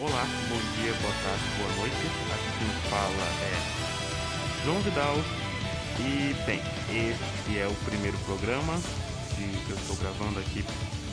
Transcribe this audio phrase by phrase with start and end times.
[0.00, 1.96] Olá, bom dia, boa tarde, boa noite.
[2.30, 5.16] Aqui quem fala é João Vidal.
[5.98, 8.78] E, bem, esse é o primeiro programa
[9.34, 10.64] que eu estou gravando aqui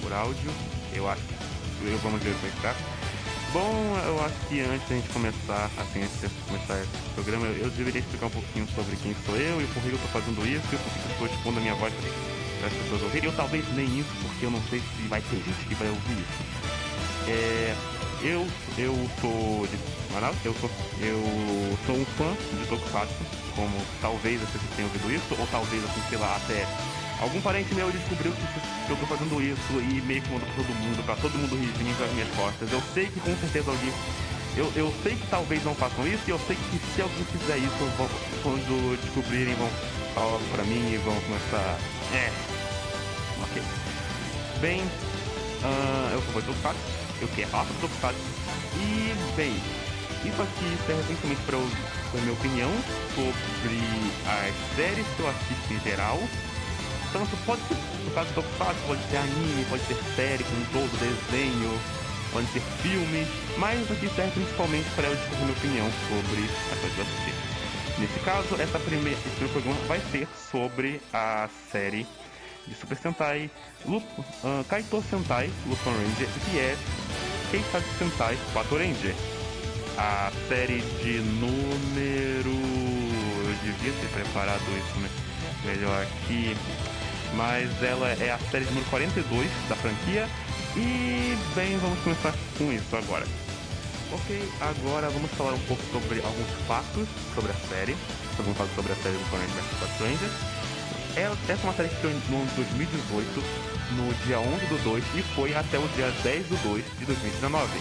[0.03, 0.51] por áudio.
[0.93, 1.23] Eu acho
[1.81, 2.75] eu vamos ver como é tá.
[3.51, 7.65] Bom, eu acho que antes da gente começar, assim, antes de começar esse programa, eu,
[7.65, 10.45] eu deveria explicar um pouquinho sobre quem sou eu e por que eu estou fazendo
[10.45, 11.91] isso, e por que eu estou expondo a minha voz
[12.59, 13.29] para as pessoas ouvirem.
[13.29, 16.19] Eu talvez nem isso, porque eu não sei se vai ter gente que vai ouvir
[16.21, 16.65] isso.
[17.27, 17.75] É,
[18.21, 18.47] eu,
[18.77, 19.77] eu sou de
[20.13, 20.69] Manaus, eu sou,
[21.01, 21.21] eu
[21.85, 23.13] sou um fã de Tokusatsu,
[23.55, 26.65] como talvez vocês tenham ouvido isso, ou talvez, assim, sei lá, até
[27.19, 30.75] algum parente meu descobriu que, eu tô fazendo isso e meio que mandou pra todo
[30.75, 32.71] mundo, pra todo mundo rir as minhas costas.
[32.71, 33.93] Eu sei que com certeza alguém.
[34.55, 37.57] Eu, eu sei que talvez não façam isso e eu sei que se alguém fizer
[37.57, 38.09] isso, vão,
[38.41, 39.69] quando descobrirem, vão
[40.13, 41.77] falar pra mim e vão começar.
[42.13, 42.31] É.
[43.43, 43.61] Ok.
[44.61, 46.79] Bem, uh, eu sou o Tokusatsu,
[47.21, 48.21] eu quero falar sobre Tokusatsu.
[48.77, 49.53] E, bem,
[50.25, 52.71] isso aqui serve principalmente para dar minha opinião
[53.15, 53.79] sobre
[54.25, 56.19] as séries que eu assisto em geral
[57.15, 60.99] tanto pode ser, no caso do Tokusatsu, pode ser anime, pode ser série como todo,
[60.99, 61.79] desenho,
[62.33, 63.25] pode ser filme,
[63.57, 67.05] mas isso aqui serve principalmente para eu discutir minha opinião sobre as coisas que eu
[67.05, 68.01] assisti.
[68.01, 72.05] Nesse caso, essa primeira, esse primeiro programa vai ser sobre a série
[72.67, 73.49] de Super Sentai
[73.85, 76.77] Lup, uh, Kaito Sentai Lupin Ranger, que é
[77.51, 79.15] Keisatsu Sentai 4 Ranger.
[79.97, 82.49] A série de número...
[82.49, 86.55] Eu devia ter preparado isso melhor aqui
[87.35, 90.27] mas ela é a série número 42 da franquia.
[90.75, 93.25] E, bem, vamos começar com isso agora.
[94.11, 97.95] Ok, agora vamos falar um pouco sobre alguns fatos sobre a série.
[98.37, 100.54] Vamos falar sobre a série do Power vs Stranger.
[101.17, 103.43] Essa é uma série que foi no ano de 2018,
[103.95, 107.71] no dia 11 do 2, e foi até o dia 10 do 2 de 2019,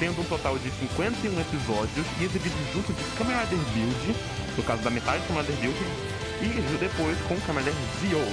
[0.00, 4.16] tendo um total de 51 episódios e exibidos junto de Kamen Rider Build,
[4.56, 5.78] no caso da metade do Kamen Rider Build,
[6.40, 8.24] e depois com Kamen Rider Zio,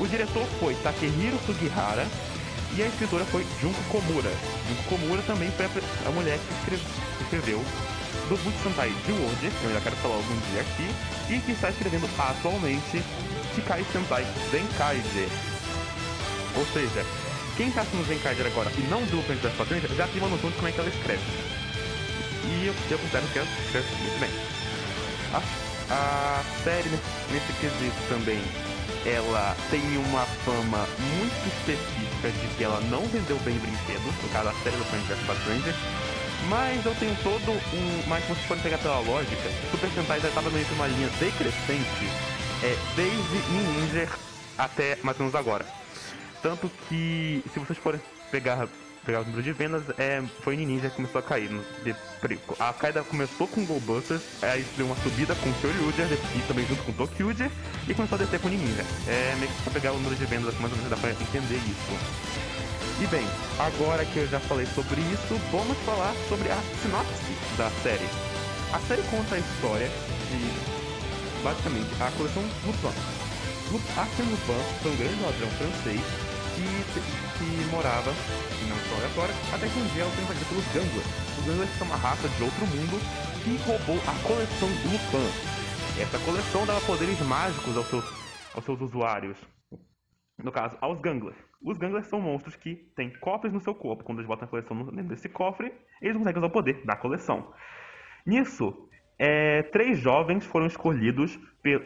[0.00, 2.06] o diretor foi Takehiro Sugihara
[2.74, 4.32] e a escritora foi Junko Komura.
[4.66, 6.74] Junko Komura também foi a mulher que
[7.22, 7.62] escreveu
[8.28, 10.88] do Boot Sentai de World, que eu já quero falar algum dia aqui,
[11.30, 13.02] e que está escrevendo atualmente
[13.54, 15.28] Chikai Sentai Zenkaiger.
[16.56, 17.04] Ou seja,
[17.56, 20.50] quem está assistindo Zenkaiger agora e não viu o das Patentes já tem uma noção
[20.50, 21.22] de como é que ela escreve.
[22.44, 24.30] E eu, eu considero que ela escreve muito bem.
[25.32, 25.42] A,
[25.90, 28.40] a série nesse quesito também
[29.06, 30.84] ela tem uma fama
[31.14, 35.46] muito específica de que ela não vendeu bem brinquedos, no caso a série do vs
[35.46, 35.74] Ranger,
[36.48, 38.08] mas eu tenho todo um.
[38.08, 41.08] Mas se vocês forem pegar pela lógica, Super Sentai já estava meio que uma linha
[41.18, 42.06] decrescente
[42.62, 44.08] é, desde Ninja
[44.56, 45.66] até mais ou menos agora.
[46.42, 48.68] Tanto que, se vocês forem pegar
[49.04, 51.48] pegar o número de vendas, é, foi Ninja que começou a cair.
[51.48, 51.94] No, de,
[52.58, 56.92] a queda começou com Goldbusters, aí deu uma subida com Kyoryuger e também junto com
[56.92, 57.48] Tokyuger,
[57.86, 58.84] e começou a descer com Ninja.
[59.06, 61.54] É meio que pra pegar o número de vendas, mais ou menos dá pra entender
[61.54, 62.55] isso.
[62.98, 63.26] E bem,
[63.58, 68.08] agora que eu já falei sobre isso, vamos falar sobre a sinopse da série.
[68.72, 72.96] A série conta a história de, basicamente, a coleção Lupin.
[74.00, 76.00] Arsène Lupin foi um grande ladrão francês
[76.56, 76.64] que,
[77.36, 78.10] que morava
[78.66, 81.06] não só aleatória, até que um dia ela foi invadida pelos Ganglers.
[81.38, 82.96] Os Ganglers são uma raça de outro mundo
[83.44, 86.00] que roubou a coleção Lupin.
[86.00, 88.04] Essa coleção dava poderes mágicos aos seus,
[88.54, 89.36] aos seus usuários.
[90.42, 91.45] No caso, aos Ganglers.
[91.62, 94.04] Os Ganglers são monstros que têm cofres no seu corpo.
[94.04, 97.52] Quando eles botam a coleção dentro desse cofre, eles conseguem usar o poder da coleção.
[98.24, 101.38] Nisso, é, três jovens foram escolhidos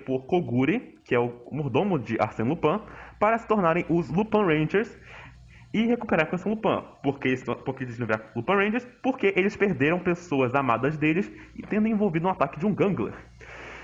[0.05, 2.81] por Koguri, que é o mordomo de Arsène Lupin,
[3.19, 4.99] para se tornarem os Lupin Rangers
[5.73, 6.85] e recuperar a coleção Lupin.
[7.03, 8.85] Porque eles, porque eles viram Lupin Rangers?
[9.03, 13.15] Porque eles perderam pessoas amadas deles e tendo envolvido um ataque de um Gangler.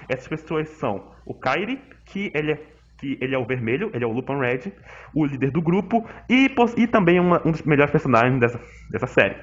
[0.09, 4.07] Essas pessoas são o Kairi, que ele é, que ele é o vermelho, ele é
[4.07, 4.73] o Lupin Red,
[5.15, 9.37] o líder do grupo e, e também uma, um dos melhores personagens dessa, dessa série.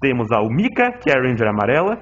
[0.00, 1.98] Temos a Umika, que é a Ranger amarela,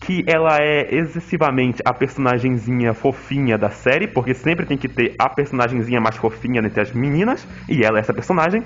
[0.00, 5.28] que ela é excessivamente a personagemzinha fofinha da série, porque sempre tem que ter a
[5.28, 8.62] personagemzinha mais fofinha entre as meninas, e ela é essa personagem.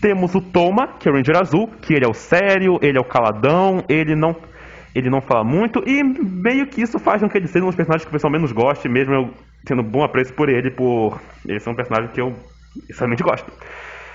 [0.00, 3.00] Temos o Toma, que é o Ranger Azul, que ele é o sério, ele é
[3.00, 4.36] o caladão, ele não
[4.94, 7.76] ele não fala muito, e meio que isso faz com que ele seja um dos
[7.76, 9.30] personagens que o pessoal menos goste, mesmo eu
[9.66, 12.32] tendo bom apreço por ele, por ele ser um personagem que eu
[12.88, 13.52] extremamente gosto.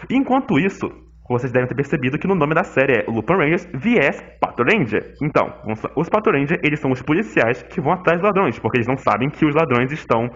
[0.10, 0.90] Enquanto isso,
[1.30, 5.14] vocês devem ter percebido que no nome da série é Lupin Rangers vs Pato Ranger.
[5.22, 5.54] Então,
[5.96, 8.98] os Pato Ranger, eles são os policiais que vão atrás dos ladrões, porque eles não
[8.98, 10.30] sabem que os ladrões estão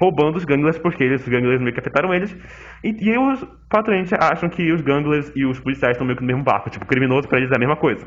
[0.00, 2.36] roubando os ganglers, porque eles, os ganglers meio que afetaram eles.
[2.82, 6.22] E, e os Pato Ranger acham que os ganglers e os policiais estão meio que
[6.22, 8.06] no mesmo barco, tipo, criminoso para eles é a mesma coisa.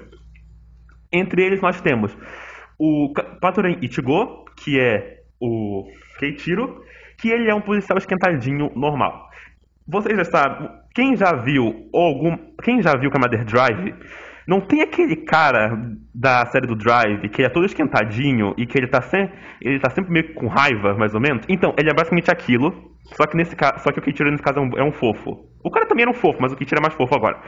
[1.12, 2.18] Entre eles nós temos
[2.78, 5.86] o Pato Ranger Ichigo, que é o
[6.18, 6.84] Keiichiro,
[7.18, 9.30] que ele é um policial esquentadinho normal.
[9.88, 13.94] Vocês já sabem, quem já viu algum, quem já viu Commander Drive,
[14.48, 15.78] não tem aquele cara
[16.14, 19.90] da série do Drive que é todo esquentadinho e que ele tá sempre, ele tá
[19.90, 21.46] sempre meio com raiva, mais ou menos?
[21.50, 24.62] Então, ele é basicamente aquilo, só que nesse só que o Kichiro nesse caso é
[24.62, 25.46] um, é um fofo.
[25.64, 27.40] O cara também era um fofo, mas o Kichiro é mais fofo agora.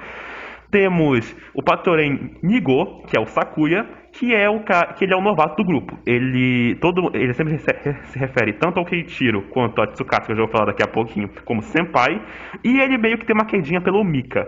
[0.72, 4.62] Temos o Patoren Nigo, que é o Sakuya, que é o
[4.98, 5.98] que ele é o novato do grupo.
[6.06, 10.44] Ele todo ele sempre se refere tanto ao Keiichiro quanto ao Tsukatsu, que eu já
[10.44, 12.22] vou falar daqui a pouquinho, como senpai,
[12.64, 14.48] e ele meio que tem uma quedinha pelo Mika.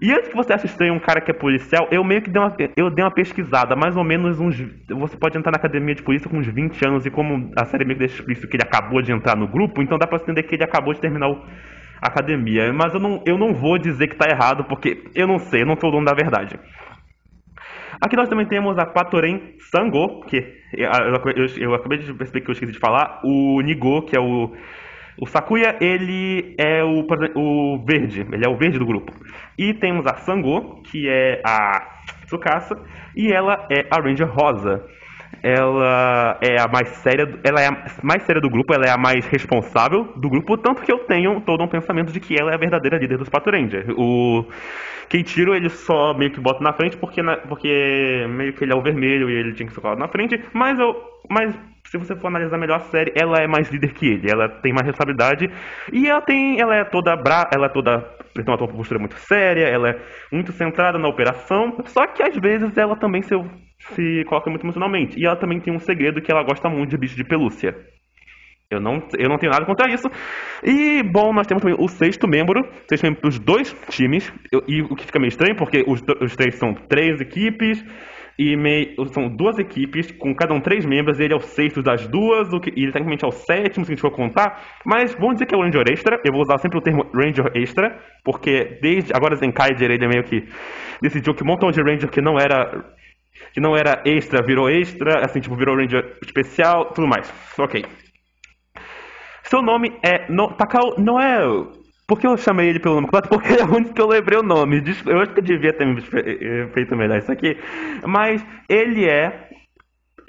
[0.00, 2.54] E antes que você estranho um cara que é policial, eu meio que dei uma,
[2.76, 4.56] eu dei uma pesquisada, mais ou menos uns.
[4.90, 7.84] Você pode entrar na academia de polícia com uns 20 anos, e como a série
[7.84, 10.42] meio que deixa explícito que ele acabou de entrar no grupo, então dá pra entender
[10.42, 11.42] que ele acabou de terminar o
[12.00, 12.72] academia.
[12.72, 15.66] Mas eu não, eu não vou dizer que está errado, porque eu não sei, eu
[15.66, 16.58] não sou o dono da verdade.
[18.00, 20.36] Aqui nós também temos a Patoren Sango, que
[20.72, 20.90] eu,
[21.34, 23.20] eu, eu, acabei de perceber que eu esqueci de falar.
[23.24, 24.52] O Nigo, que é o.
[25.18, 29.10] O Sakuya, ele é o, o verde, ele é o verde do grupo.
[29.56, 32.78] E temos a Sango, que é a Tsukasa,
[33.16, 34.84] e ela é a Ranger Rosa
[35.46, 38.98] ela é a mais séria, ela é a mais séria do grupo, ela é a
[38.98, 42.54] mais responsável do grupo, tanto que eu tenho todo um pensamento de que ela é
[42.54, 43.94] a verdadeira líder dos Pato Ranger.
[43.96, 44.44] O
[45.08, 48.76] Keitiro ele só meio que bota na frente porque, na, porque meio que ele é
[48.76, 50.96] o vermelho e ele tinha que colocado na frente, mas eu,
[51.30, 51.54] mas
[51.84, 54.72] se você for analisar melhor a série, ela é mais líder que ele, ela tem
[54.72, 55.48] mais responsabilidade
[55.92, 58.00] e ela tem, ela é toda bra, ela é toda
[58.34, 59.98] tem uma postura muito séria, ela é
[60.30, 63.34] muito centrada na operação, só que às vezes ela também se,
[63.78, 65.18] se coloca muito emocionalmente.
[65.18, 67.74] E ela também tem um segredo que ela gosta muito de bicho de pelúcia.
[68.68, 70.08] Eu não, eu não tenho nada contra isso.
[70.64, 74.32] E, bom, nós temos também o sexto membro, sexto membro dos dois times.
[74.50, 77.84] Eu, e o que fica meio estranho, porque os, os três são três equipes,
[78.38, 82.06] e meio, são duas equipes, com cada um três membros, ele é o sexto das
[82.08, 84.60] duas, o que, e ele tecnicamente é o sétimo, se a gente for contar.
[84.84, 87.50] Mas vamos dizer que é o Ranger Extra, eu vou usar sempre o termo Ranger
[87.54, 90.44] Extra, porque desde agora Zenkaiger ele meio que
[91.00, 92.84] decidiu que um montão de Ranger que não era
[93.52, 97.32] que não era extra virou extra, assim, tipo, virou Ranger especial, tudo mais.
[97.58, 97.84] Ok.
[99.44, 101.70] Seu nome é no, Takao Noel.
[102.06, 103.28] Por que eu chamei ele pelo nome completo?
[103.30, 104.82] Porque é onde que eu lembrei o nome.
[105.06, 107.56] Eu acho que eu devia ter eh, feito melhor isso aqui.
[108.06, 109.48] Mas ele é.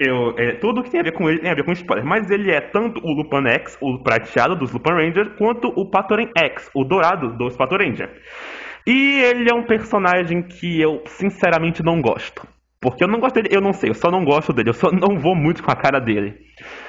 [0.00, 2.06] Eu, é, tudo que tem a ver com ele tem a ver com spoiler.
[2.06, 6.30] Mas ele é tanto o Lupin X, o prateado dos Lupin Rangers, quanto o Patoren
[6.36, 8.10] X, o dourado dos Patoranger.
[8.86, 12.46] E ele é um personagem que eu sinceramente não gosto.
[12.80, 14.92] Porque eu não gosto dele, eu não sei, eu só não gosto dele, eu só
[14.92, 16.38] não vou muito com a cara dele.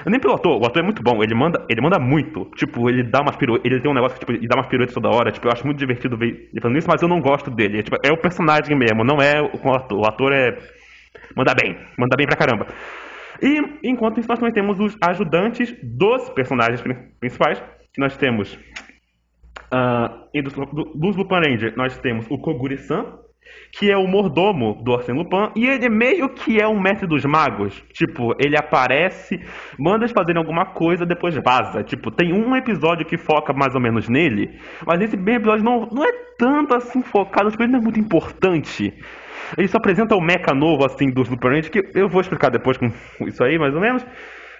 [0.05, 2.45] Nem pelo ator, o ator é muito bom, ele manda, ele manda muito.
[2.55, 4.93] Tipo, ele dá umas piruetas, ele tem um negócio que tipo, ele dá umas piruetas
[4.93, 7.49] toda hora, tipo, eu acho muito divertido ver ele fazendo isso, mas eu não gosto
[7.49, 7.79] dele.
[7.79, 9.99] É, tipo, é o personagem mesmo, não é o ator.
[9.99, 10.59] O ator é.
[11.35, 12.67] manda bem, manda bem pra caramba.
[13.41, 16.83] E enquanto isso, nós também temos os ajudantes dos personagens
[17.19, 17.59] principais,
[17.91, 18.53] que nós temos.
[19.73, 23.05] Uh, e dos, dos Lupin Ranger, nós temos o Koguri-san,
[23.71, 27.23] que é o mordomo do Arsène Lupin, e ele meio que é um mestre dos
[27.25, 27.83] magos.
[27.93, 29.39] Tipo, ele aparece,
[29.77, 31.83] manda eles fazerem alguma coisa, depois vaza.
[31.83, 36.03] Tipo, tem um episódio que foca mais ou menos nele, mas esse episódio não, não
[36.03, 38.93] é tanto assim focado, tipo, ele não é muito importante.
[39.57, 42.77] Ele só apresenta o mecha novo, assim, dos Lupin Rangers, que eu vou explicar depois
[42.77, 42.87] com
[43.27, 44.05] isso aí, mais ou menos.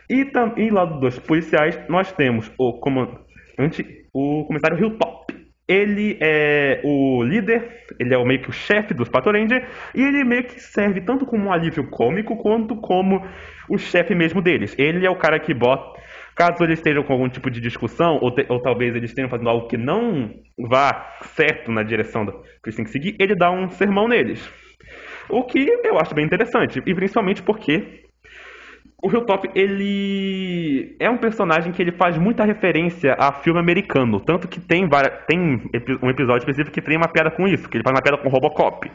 [0.10, 5.39] E, também lá dos policiais, nós temos o comandante, o comissário Hilltop
[5.70, 10.02] ele é o líder, ele é o meio que o chefe dos Pato Ranger, e
[10.02, 13.24] ele meio que serve tanto como um alívio cômico quanto como
[13.70, 14.76] o chefe mesmo deles.
[14.80, 16.02] Ele é o cara que bota.
[16.36, 19.50] Caso eles estejam com algum tipo de discussão, ou, te, ou talvez eles estejam fazendo
[19.50, 22.34] algo que não vá certo na direção que
[22.66, 24.50] eles têm que seguir, ele dá um sermão neles.
[25.30, 28.09] O que eu acho bem interessante, e principalmente porque
[29.02, 34.20] o Hilltop, ele é um personagem que ele faz muita referência a filme americano.
[34.20, 34.88] Tanto que tem,
[35.28, 35.62] tem
[36.02, 38.30] um episódio específico que tem uma piada com isso, que ele faz uma piada com
[38.30, 38.92] Robocop.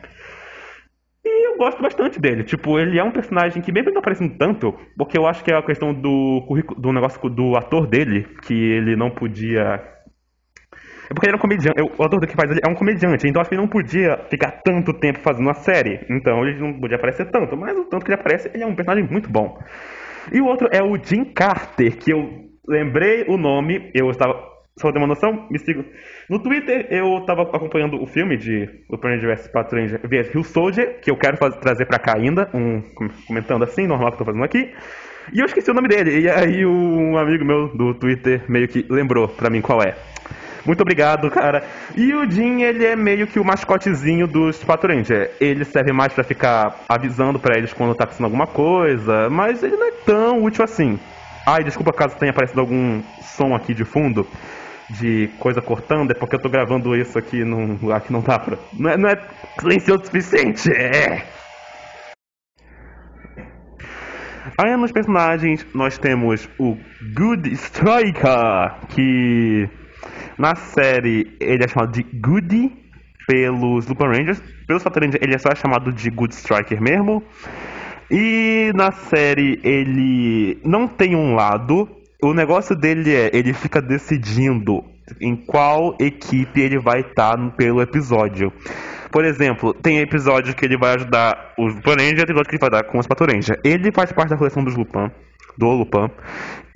[1.24, 2.44] E eu gosto bastante dele.
[2.44, 5.56] Tipo, ele é um personagem que mesmo não aparecendo tanto, porque eu acho que é
[5.56, 6.44] a questão do,
[6.76, 9.93] do negócio do ator dele, que ele não podia
[11.10, 11.82] é porque ele era um comediante.
[11.82, 14.50] O ator que faz ele é um comediante, então acho que ele não podia ficar
[14.64, 16.00] tanto tempo fazendo uma série.
[16.08, 17.56] Então ele não podia aparecer tanto.
[17.56, 19.58] Mas o tanto que ele aparece, ele é um personagem muito bom.
[20.32, 24.34] E o outro é o Jim Carter, que eu lembrei o nome, eu estava.
[24.78, 25.84] só ter uma noção, me sigam.
[26.30, 31.00] No Twitter, eu tava acompanhando o filme de Lupin Ranger vs Ranger vs Hill Soldier,
[31.00, 32.82] que eu quero fazer, trazer pra cá ainda, um,
[33.26, 34.72] comentando assim, normal que eu tô fazendo aqui.
[35.32, 38.84] E eu esqueci o nome dele, e aí um amigo meu do Twitter meio que
[38.90, 39.94] lembrou pra mim qual é.
[40.64, 41.62] Muito obrigado, cara.
[41.94, 45.30] E o Jim, ele é meio que o mascotezinho dos Pato Ranger.
[45.40, 49.76] Ele serve mais para ficar avisando para eles quando tá acontecendo alguma coisa, mas ele
[49.76, 50.98] não é tão útil assim.
[51.46, 54.26] Ai, desculpa caso tenha aparecido algum som aqui de fundo
[54.90, 58.38] de coisa cortando, é porque eu tô gravando isso aqui num lugar que não dá
[58.38, 58.58] pra.
[58.72, 59.18] Não é, não é
[59.58, 61.26] silencioso o suficiente, é.
[64.58, 66.76] Aí nos personagens nós temos o
[67.14, 69.68] Good Striker, que
[70.38, 72.72] na série ele é chamado de Goody
[73.26, 74.42] pelos Lupin Rangers.
[74.66, 77.22] Pelos Fat Rangers ele é só chamado de Good Striker mesmo.
[78.10, 81.88] E na série ele não tem um lado.
[82.22, 84.84] O negócio dele é, ele fica decidindo
[85.20, 88.52] em qual equipe ele vai estar tá pelo episódio.
[89.10, 92.70] Por exemplo, tem episódio que ele vai ajudar os Lupin e episódio que ele vai
[92.70, 93.60] dar com os Pato Ranger.
[93.62, 95.10] Ele faz parte da coleção dos Lupin,
[95.56, 96.10] do Lupin.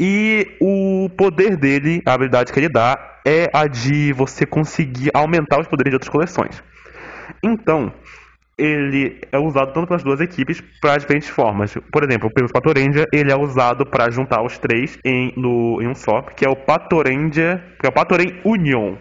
[0.01, 5.61] E o poder dele, a habilidade que ele dá, é a de você conseguir aumentar
[5.61, 6.63] os poderes de outras coleções.
[7.43, 7.93] Então,
[8.57, 11.75] ele é usado tanto pelas duas equipes para diferentes formas.
[11.93, 15.95] Por exemplo, pelo Patoranger, ele é usado para juntar os três em, no, em um
[15.95, 18.97] só, que é o Patoranger, que é o Patoren Union.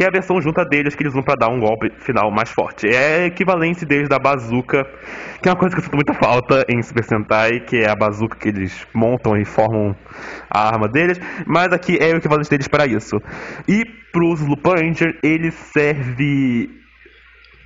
[0.00, 2.48] Que é a versão junta deles que eles usam para dar um golpe final mais
[2.48, 2.88] forte.
[2.88, 4.82] É a equivalência deles da bazuca,
[5.42, 7.94] que é uma coisa que eu sinto muita falta em Super Sentai, que é a
[7.94, 9.94] bazuca que eles montam e formam
[10.50, 13.20] a arma deles, mas aqui é o equivalente deles para isso.
[13.68, 16.70] E para os Lupin Ranger, ele serve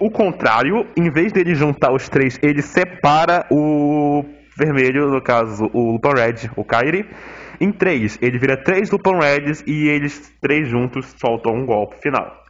[0.00, 4.24] o contrário, em vez dele juntar os três, ele separa o
[4.58, 7.08] vermelho, no caso o Lupin Red, o Kairi,
[7.60, 8.18] em três.
[8.20, 12.44] Ele vira três Lupin Reds e eles três juntos soltam um golpe final.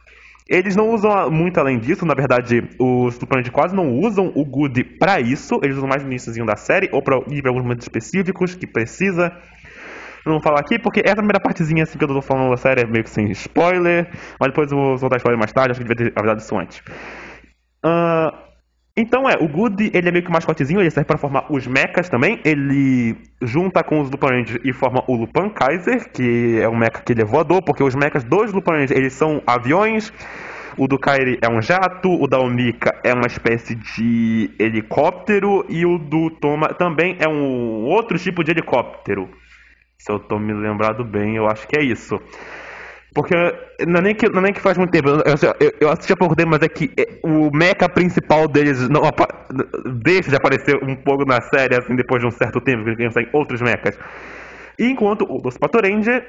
[0.47, 4.45] Eles não usam muito além disso, na verdade, os Lupin Reds quase não usam o
[4.45, 8.53] Good para isso, eles usam mais no início da série ou para alguns momentos específicos
[8.53, 9.31] que precisa.
[10.25, 12.81] Não vou falar aqui, porque essa primeira partezinha assim que eu tô falando da série
[12.81, 14.07] é meio que sem spoiler,
[14.39, 16.79] mas depois eu vou soltar spoiler mais tarde, acho que devia ter avisado isso antes.
[17.83, 18.44] Uh,
[18.97, 21.67] então é, o Good ele é meio que um mascotezinho, ele serve para formar os
[21.67, 22.39] mechas também.
[22.45, 27.01] Ele junta com os Lupin Rangers e forma o Lupin Kaiser, que é um mecha
[27.05, 30.13] que ele é voador, porque os mechas dos Lupin Rangers eles são aviões.
[30.77, 35.85] O do Kairi é um jato, o da Omika é uma espécie de helicóptero e
[35.85, 39.29] o do Toma também é um outro tipo de helicóptero.
[39.97, 42.19] Se eu tô me lembrado bem, eu acho que é isso.
[43.15, 43.33] Porque
[43.87, 45.07] não é nem que, não é nem que faz muito tempo.
[45.07, 49.03] Eu, eu, assisti há pouco tempo, mas é que é, o mecha principal deles não
[50.03, 53.15] deixa de aparecer um pouco na série, assim, depois de um certo tempo, que eles
[53.15, 53.97] em outros mechas.
[54.77, 56.27] Enquanto o dos Patoranger,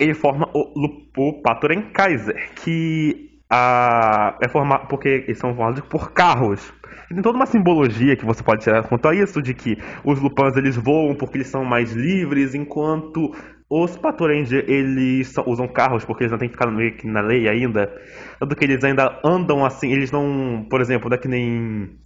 [0.00, 0.72] ele forma o,
[1.14, 6.72] o Patoren Kaiser, que a, é formado porque eles são formados por carros.
[7.10, 10.56] Tem toda uma simbologia que você pode tirar quanto a isso, de que os Lupins
[10.56, 13.30] eles voam porque eles são mais livres, enquanto
[13.74, 17.48] os Ranger, eles usam carros porque eles não têm que ficar meio que na lei
[17.48, 17.90] ainda.
[18.38, 21.96] Tanto que eles ainda andam assim, eles não, por exemplo, não é que nem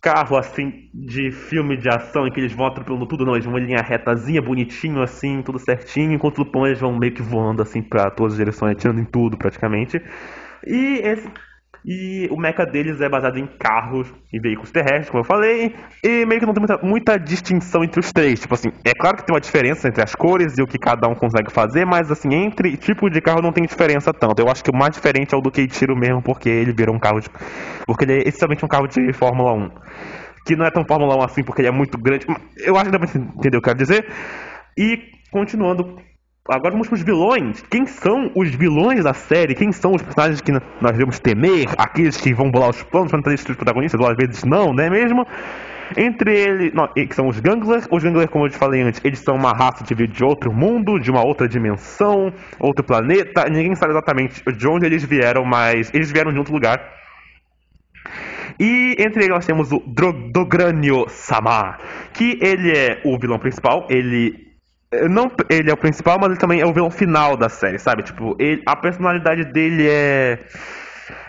[0.00, 3.58] carro assim de filme de ação em que eles vão atropelando tudo, não, eles vão
[3.58, 7.62] em linha retazinha, bonitinho assim, tudo certinho, enquanto o Lupin eles vão meio que voando
[7.62, 10.00] assim para todas as direções, atirando em tudo praticamente.
[10.64, 11.28] E esse
[11.86, 15.72] e o mecha deles é baseado em carros e veículos terrestres, como eu falei.
[16.02, 18.40] E meio que não tem muita, muita, distinção entre os três.
[18.40, 21.06] Tipo assim, é claro que tem uma diferença entre as cores e o que cada
[21.06, 24.40] um consegue fazer, mas assim, entre tipo de carro não tem diferença tanto.
[24.40, 26.98] Eu acho que o mais diferente é o do Keiichiro mesmo, porque ele virou um
[26.98, 27.28] carro de.
[27.86, 29.70] Porque ele é essencialmente um carro de Fórmula 1.
[30.44, 32.26] Que não é tão Fórmula 1 assim porque ele é muito grande.
[32.56, 34.04] Eu acho que dá pra entender o que eu quero dizer.
[34.76, 34.98] E
[35.30, 35.96] continuando
[36.48, 37.62] Agora vamos para os vilões.
[37.68, 39.54] Quem são os vilões da série?
[39.54, 41.66] Quem são os personagens que nós devemos temer?
[41.76, 44.88] Aqueles que vão bolar os planos para os protagonistas, ou às vezes não, não é
[44.88, 45.26] mesmo?
[45.96, 47.88] Entre eles, não, que são os Ganglers.
[47.90, 51.00] Os Ganglers, como eu te falei antes, eles são uma raça veio de outro mundo,
[51.00, 53.48] de uma outra dimensão, outro planeta.
[53.50, 56.78] Ninguém sabe exatamente de onde eles vieram, mas eles vieram de outro lugar.
[58.58, 59.80] E entre eles nós temos o
[60.32, 61.76] Dogranio Sama,
[62.12, 63.86] que ele é o vilão principal.
[63.90, 64.45] Ele
[65.08, 68.02] não, ele é o principal, mas ele também é o vilão final da série, sabe?
[68.02, 70.38] Tipo, ele, a personalidade dele é.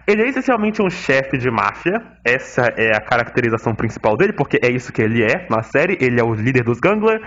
[0.07, 2.01] Ele é essencialmente um chefe de máfia.
[2.23, 5.97] Essa é a caracterização principal dele, porque é isso que ele é na série.
[5.99, 7.19] Ele é o líder dos Gangler.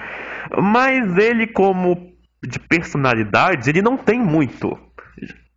[0.57, 2.11] Mas ele, como
[2.43, 4.79] de personalidade, ele não tem muito.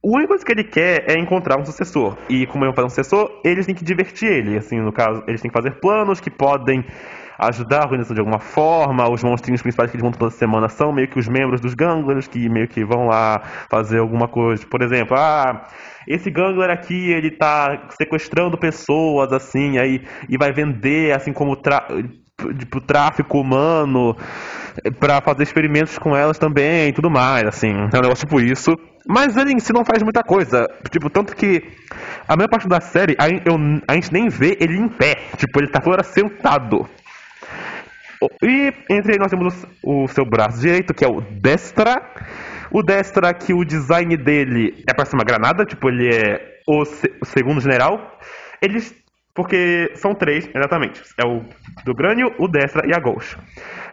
[0.03, 2.18] Única coisa que ele quer é encontrar um sucessor.
[2.27, 4.58] E como fazer um sucessor, eles têm que divertir ele.
[4.58, 6.84] Assim, no caso, eles têm que fazer planos que podem
[7.38, 9.10] ajudar a organização de alguma forma.
[9.10, 12.28] Os monstrinhos principais que eles montam toda semana são meio que os membros dos ganglers
[12.28, 14.66] que meio que vão lá fazer alguma coisa.
[14.68, 15.68] Por exemplo, ah,
[16.08, 21.88] esse gangler aqui ele tá sequestrando pessoas assim, aí e vai vender assim como tra
[22.58, 24.16] tipo, tráfico humano
[25.00, 28.72] para fazer experimentos com elas também e tudo mais, assim, é um negócio tipo isso.
[29.08, 30.66] Mas ele em si não faz muita coisa.
[30.90, 31.62] Tipo, tanto que
[32.25, 35.16] a maior parte da série a, eu, a gente nem vê ele em pé.
[35.38, 36.88] Tipo, ele tá fora sentado.
[38.42, 42.01] E entre aí nós temos o, seu braço direito, que é o Destra.
[42.72, 46.86] O Destra, que o design dele é pra ser uma granada, tipo, ele é o,
[46.86, 48.20] se, o segundo general.
[48.62, 48.96] Eles
[49.36, 51.01] porque são três, exatamente.
[51.18, 51.44] É o
[51.84, 53.36] do Grânio, o Destra e a Ghost.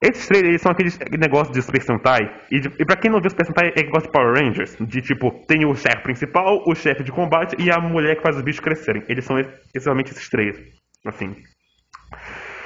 [0.02, 2.20] Esses três eles são aqueles negócios de Super Sentai.
[2.50, 4.76] E, de, e pra quem não viu Super Sentai, é gosta de Power Rangers.
[4.78, 8.36] De tipo, tem o chefe principal, o chefe de combate e a mulher que faz
[8.36, 9.02] os bichos crescerem.
[9.08, 10.58] Eles são essencialmente esses três.
[11.06, 11.34] Assim.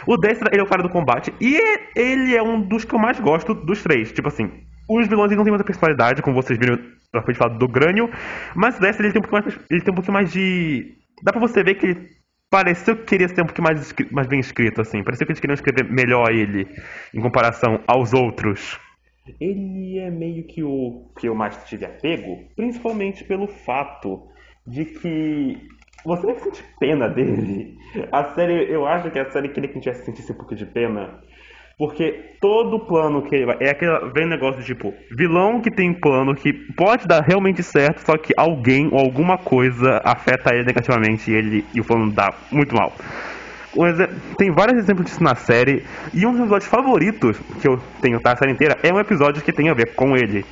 [0.07, 1.33] O Destra, ele é o cara do combate.
[1.41, 1.59] E
[1.97, 4.13] ele é um dos que eu mais gosto dos três.
[4.13, 4.51] Tipo assim,
[4.89, 6.79] os vilões não têm muita personalidade, como vocês viram
[7.13, 8.11] na frente falar do Grânio.
[8.55, 10.95] Mas o Destra, ele tem um pouquinho mais, ele tem um pouquinho mais de...
[11.23, 12.09] Dá pra você ver que ele
[12.51, 15.03] pareceu que queria ser um pouquinho mais, mais bem escrito, assim.
[15.03, 16.69] Pareceu que eles queriam escrever melhor ele
[17.13, 18.79] em comparação aos outros.
[19.41, 24.29] Ele é meio que o que eu mais tive apego, principalmente pelo fato
[24.67, 25.59] de que
[26.05, 27.79] você nem sente pena dele.
[28.13, 30.67] A série, eu acho que a série queria que a gente sentisse um pouco de
[30.67, 31.21] pena
[31.79, 33.57] porque todo plano que ele vai.
[33.61, 38.05] É aquele vem negócio de tipo, vilão que tem plano que pode dar realmente certo,
[38.05, 42.33] só que alguém ou alguma coisa afeta ele negativamente e ele e o plano dá
[42.51, 42.93] muito mal.
[44.39, 45.83] Tem vários exemplos disso na série,
[46.13, 49.43] e um dos episódios favoritos que eu tenho tá, a série inteira é um episódio
[49.43, 50.45] que tem a ver com ele.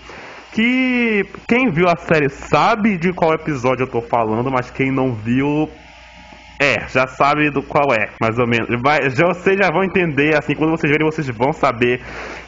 [0.53, 5.15] Que quem viu a série sabe de qual episódio eu tô falando, mas quem não
[5.15, 5.69] viu
[6.61, 8.69] é, já sabe do qual é, mais ou menos.
[8.81, 12.01] Vai, já, vocês já vão entender, assim, quando vocês verem, vocês vão saber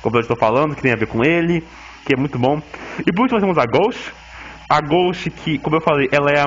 [0.03, 1.65] como eu estou falando, que tem a ver com ele,
[2.07, 2.63] que é muito bom.
[3.01, 4.13] E por último, nós temos a Ghost.
[4.69, 6.47] A Ghost, que, como eu falei, ela é a,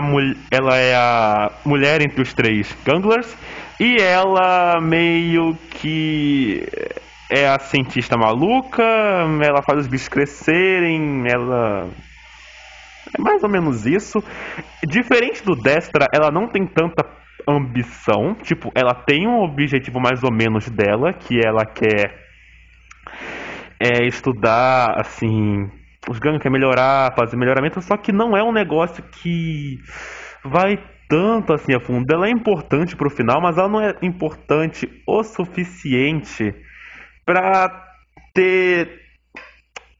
[0.51, 3.35] ela é a mulher entre os três Ganglers.
[3.79, 6.63] E ela meio que
[7.29, 11.89] é a cientista maluca, ela faz os bichos crescerem, ela.
[13.17, 14.23] É mais ou menos isso.
[14.85, 17.05] Diferente do Destra, ela não tem tanta
[17.47, 18.35] ambição.
[18.35, 22.27] Tipo, ela tem um objetivo mais ou menos dela, que ela quer
[23.79, 25.69] é, estudar, assim,
[26.09, 29.79] os ganhos, quer melhorar, fazer melhoramento, só que não é um negócio que
[30.43, 30.77] vai
[31.09, 32.11] tanto assim a fundo.
[32.11, 36.53] Ela é importante pro final, mas ela não é importante o suficiente
[37.27, 37.69] para
[38.33, 39.05] ter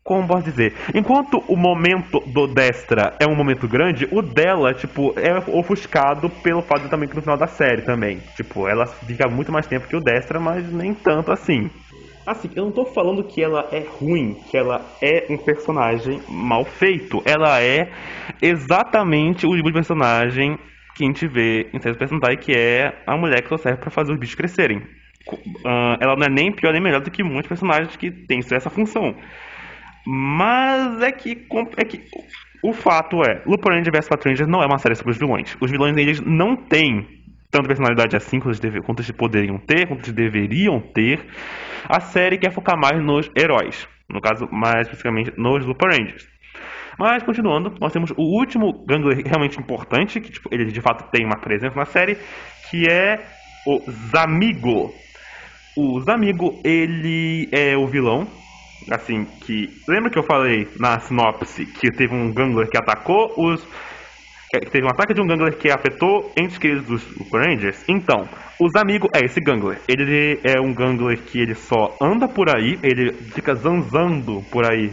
[0.02, 0.74] como posso dizer?
[0.96, 6.62] Enquanto o momento do Destra é um momento grande, o dela, tipo, é ofuscado pelo
[6.62, 8.20] fato também que no final da série também.
[8.38, 11.70] Tipo, ela fica muito mais tempo que o Destra, mas nem tanto assim.
[12.26, 16.64] Assim, eu não tô falando que ela é ruim, que ela é um personagem mal
[16.64, 17.22] feito.
[17.26, 17.90] Ela é
[18.42, 20.58] exatamente o tipo de personagem
[20.96, 23.92] que a gente vê em séries personagens, que é a mulher que só serve para
[23.92, 24.82] fazer os bichos crescerem.
[25.36, 28.70] Uh, ela não é nem pior nem melhor do que muitos personagens que têm essa
[28.70, 29.16] função.
[30.06, 31.46] Mas é que,
[31.78, 32.02] é que
[32.64, 35.58] o fato é, Lupin vs Patrulha não é uma série sobre os vilões.
[35.60, 37.06] Os vilões eles não têm
[37.52, 41.26] tanta personalidade assim quanto eles, quanto eles poderiam ter, quanto eles deveriam ter.
[41.90, 46.28] A série quer focar mais nos heróis, no caso mais especificamente nos Lupin Rangers.
[46.98, 51.26] Mas continuando, nós temos o último Gangler realmente importante, que tipo, ele de fato tem
[51.26, 52.18] uma presença na série,
[52.70, 53.20] que é
[53.68, 54.94] o Zamigo.
[55.78, 58.28] O Zamigo, ele é o vilão
[58.92, 59.70] assim, que.
[59.88, 63.64] Lembra que eu falei na sinopse que teve um Gangler que atacou os.
[64.50, 67.84] Que teve um ataque de um Gangler que afetou entes queridos dos Rangers?
[67.88, 68.28] Então,
[68.60, 69.80] os amigos é esse Gangler.
[69.88, 74.90] Ele é um Gangler que ele só anda por aí, ele fica zanzando por aí.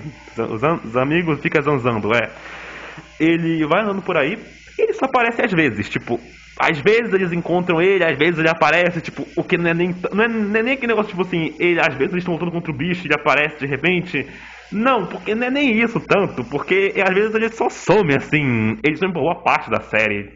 [0.85, 2.31] Os amigos fica zanzando, é.
[3.19, 4.37] Ele vai andando por aí,
[4.79, 6.21] ele só aparece às vezes, tipo,
[6.59, 9.95] às vezes eles encontram ele, às vezes ele aparece, tipo, o que não é nem.
[10.13, 12.53] Não é, não é nem aquele negócio, tipo assim, ele, às vezes eles estão lutando
[12.53, 14.27] contra o bicho e ele aparece de repente.
[14.71, 18.99] Não, porque não é nem isso tanto, porque às vezes ele só some, assim, eles
[18.99, 20.31] são boa parte da série.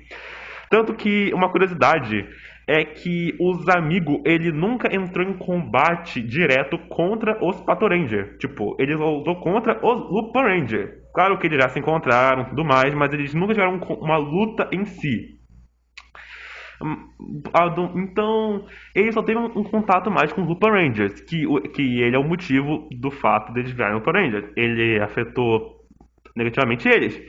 [0.70, 2.26] Tanto que uma curiosidade
[2.68, 8.36] é que os amigos, ele nunca entrou em combate direto contra os Pato Ranger.
[8.38, 10.98] Tipo, ele lutou contra os Lupin Ranger.
[11.14, 14.68] Claro que eles já se encontraram e tudo mais, mas eles nunca tiveram uma luta
[14.70, 15.37] em si.
[17.96, 22.18] Então, ele só teve um, contato mais com os Lupin Rangers, que, que ele é
[22.18, 24.52] o motivo do fato deles virarem Lupin Rangers.
[24.56, 25.84] Ele afetou
[26.36, 27.20] negativamente eles.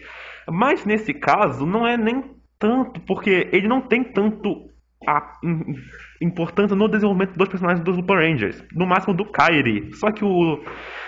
[0.48, 2.24] Mas nesse caso, não é nem
[2.60, 4.70] tanto, porque ele não tem tanto
[5.08, 5.40] a
[6.22, 9.94] importância no desenvolvimento dos personagens dos Lupin Rangers, no máximo do Kairi.
[9.94, 10.60] Só que o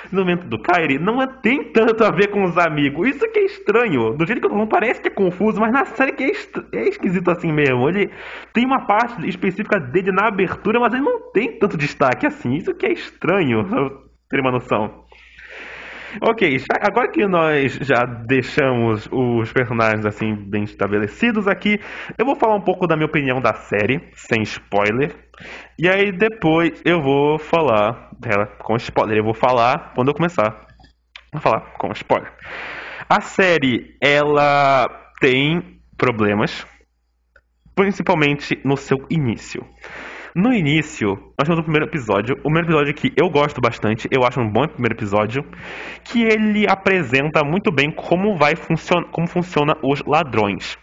[0.06, 3.08] desenvolvimento do Kairi não é, tem tanto a ver com os amigos.
[3.08, 4.14] Isso que é estranho.
[4.16, 6.32] Do jeito que eu não parece que é confuso, mas na série que é,
[6.78, 7.90] é esquisito assim mesmo.
[7.90, 8.10] Ele
[8.54, 12.56] tem uma parte específica dele na abertura, mas ele não tem tanto destaque assim.
[12.56, 13.90] Isso que é estranho, pra
[14.30, 15.04] ter uma noção.
[16.20, 21.80] Ok, agora que nós já deixamos os personagens assim bem estabelecidos aqui,
[22.18, 25.16] eu vou falar um pouco da minha opinião da série, sem spoiler.
[25.80, 29.18] E aí depois eu vou falar dela com spoiler.
[29.18, 30.68] Eu vou falar quando eu começar.
[31.32, 32.32] Vou falar com spoiler.
[33.08, 34.90] A série, ela
[35.22, 36.66] tem problemas,
[37.74, 39.66] principalmente no seu início.
[40.34, 42.36] No início, nós temos o primeiro episódio.
[42.40, 45.44] O primeiro episódio que eu gosto bastante, eu acho um bom primeiro episódio,
[46.06, 50.78] que ele apresenta muito bem como vai funcionar, como funciona os ladrões.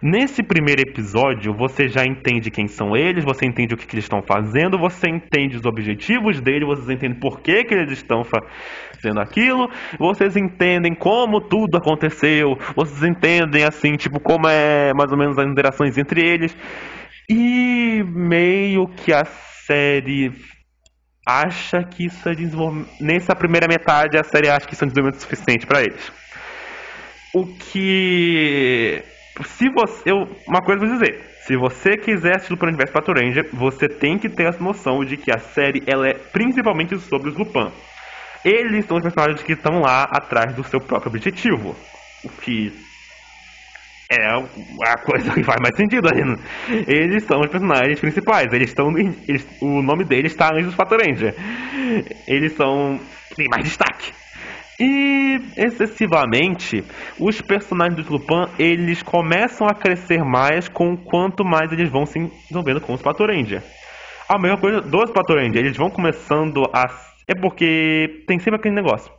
[0.00, 4.06] Nesse primeiro episódio, você já entende quem são eles, você entende o que, que eles
[4.06, 9.20] estão fazendo, você entende os objetivos deles, vocês entendem por que, que eles estão fazendo
[9.20, 15.38] aquilo, vocês entendem como tudo aconteceu, vocês entendem assim, tipo, como é mais ou menos
[15.38, 16.56] as interações entre eles.
[17.30, 19.24] E meio que a
[19.66, 20.32] série
[21.26, 22.88] acha que isso é desenvolvimento.
[23.00, 26.10] Nessa primeira metade, a série acha que isso é desenvolvimento suficiente para eles.
[27.34, 29.02] O que.
[29.44, 30.10] Se você.
[30.10, 31.28] Eu, uma coisa eu vou dizer.
[31.42, 35.16] Se você quiser assistir o Universo Pato Ranger, você tem que ter essa noção de
[35.16, 37.70] que a série ela é principalmente sobre os Lupin.
[38.44, 41.74] Eles são os personagens que estão lá atrás do seu próprio objetivo.
[42.24, 42.72] O que
[44.10, 46.40] é a coisa que faz mais sentido ainda.
[46.86, 48.46] Eles são os personagens principais.
[48.52, 48.90] Eles estão.
[48.96, 51.34] Eles, o nome deles está Anjos Fatoranger.
[52.26, 52.98] Eles são.
[53.36, 54.12] têm mais destaque.
[54.80, 56.84] E excessivamente,
[57.18, 62.18] os personagens do Lupin eles começam a crescer mais com quanto mais eles vão se
[62.18, 63.60] desenvolvendo com os Patoranger.
[64.28, 66.86] A mesma coisa dos Patoranger, eles vão começando a.
[67.26, 69.12] É porque tem sempre aquele negócio.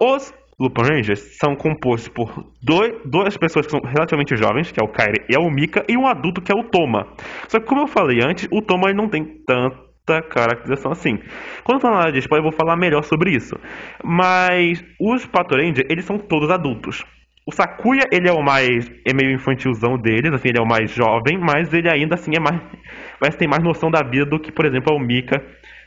[0.00, 4.84] Os Lupin Rangers são compostos por dois, duas pessoas que são relativamente jovens, que é
[4.84, 7.06] o Kairi e o Mika, e um adulto que é o Toma.
[7.48, 11.18] Só que como eu falei antes, o Toma não tem tanta caracterização assim.
[11.64, 13.56] Quando eu falar de spoiler, eu vou falar melhor sobre isso.
[14.04, 17.02] Mas os Pato Ranger, eles são todos adultos.
[17.46, 18.86] O Sakuya, ele é o mais.
[19.06, 22.40] é meio infantilzão deles, assim, ele é o mais jovem, mas ele ainda assim é
[22.40, 23.36] mais.
[23.36, 25.42] tem mais noção da vida do que, por exemplo, o Mika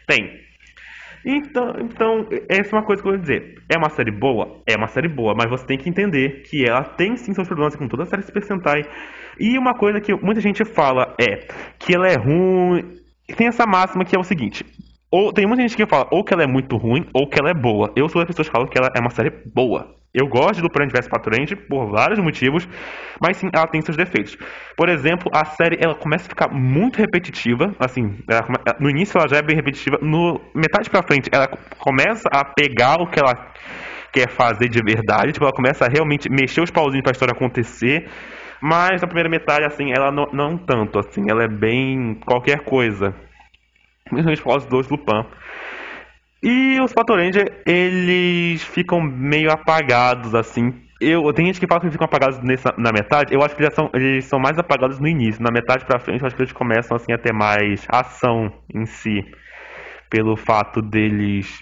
[0.07, 0.42] tem.
[1.25, 3.55] Então, então, essa é uma coisa que eu vou dizer.
[3.69, 4.61] É uma série boa?
[4.67, 7.75] É uma série boa, mas você tem que entender que ela tem sim seus problemas
[7.75, 8.81] com toda a série Super Sentai.
[9.39, 11.47] E uma coisa que muita gente fala é
[11.79, 13.01] que ela é ruim.
[13.37, 14.65] Tem essa máxima que é o seguinte:
[15.13, 17.51] ou tem muita gente que fala ou que ela é muito ruim ou que ela
[17.51, 17.93] é boa.
[17.95, 19.95] Eu sou das pessoas que falam que ela é uma série boa.
[20.11, 22.67] Eu gosto do Planet vs Patrulhante por vários motivos,
[23.21, 24.35] mas sim, ela tem seus defeitos.
[24.75, 28.17] Por exemplo, a série ela começa a ficar muito repetitiva, assim,
[28.79, 31.47] no início ela já é bem repetitiva, no metade para frente ela
[31.77, 33.33] começa a pegar o que ela
[34.11, 37.33] quer fazer de verdade, tipo, ela começa a realmente mexer os pauzinhos para a história
[37.33, 38.09] acontecer.
[38.61, 43.13] Mas na primeira metade, assim, ela não, não tanto, assim, ela é bem qualquer coisa.
[44.13, 45.25] Principalmente por causa dos Lupin.
[46.41, 50.73] E os Pato Ranger, eles ficam meio apagados, assim.
[50.99, 53.33] Eu, tem gente que fala que eles ficam apagados nessa, na metade.
[53.33, 55.41] Eu acho que eles são, eles são mais apagados no início.
[55.41, 58.85] Na metade pra frente, eu acho que eles começam assim, a ter mais ação em
[58.85, 59.23] si.
[60.09, 61.59] Pelo fato deles.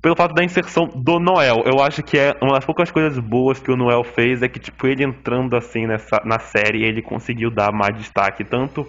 [0.00, 1.62] Pelo fato da inserção do Noel.
[1.66, 4.58] Eu acho que é uma das poucas coisas boas que o Noel fez é que,
[4.58, 8.42] tipo, ele entrando assim nessa, na série, ele conseguiu dar mais destaque.
[8.44, 8.86] Tanto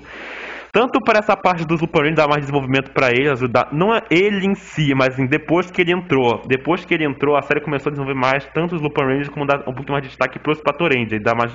[0.72, 4.02] tanto para essa parte dos Super Rangers dar mais desenvolvimento para ele, ajudar, não é
[4.10, 6.42] ele em si, mas assim, depois que ele entrou.
[6.48, 9.46] Depois que ele entrou, a série começou a desenvolver mais tanto os Lupin Rangers como
[9.46, 11.52] dar um pouco mais de destaque para os Pato Rangers, e dar mais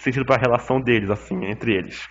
[0.00, 2.08] sentido para a relação deles, assim, entre eles.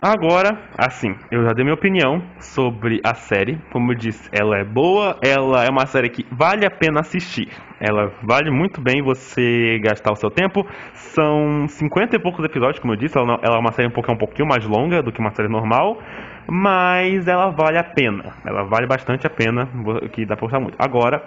[0.00, 3.58] Agora, assim, eu já dei minha opinião sobre a série.
[3.72, 7.48] Como eu disse, ela é boa, ela é uma série que vale a pena assistir.
[7.80, 10.66] Ela vale muito bem você gastar o seu tempo.
[10.92, 14.18] São 50 e poucos episódios, como eu disse, ela, é uma série um pouquinho, um
[14.18, 15.98] pouquinho mais longa do que uma série normal,
[16.46, 18.34] mas ela vale a pena.
[18.44, 19.66] Ela vale bastante a pena,
[20.12, 20.76] que dá pra gostar muito.
[20.78, 21.22] Agora,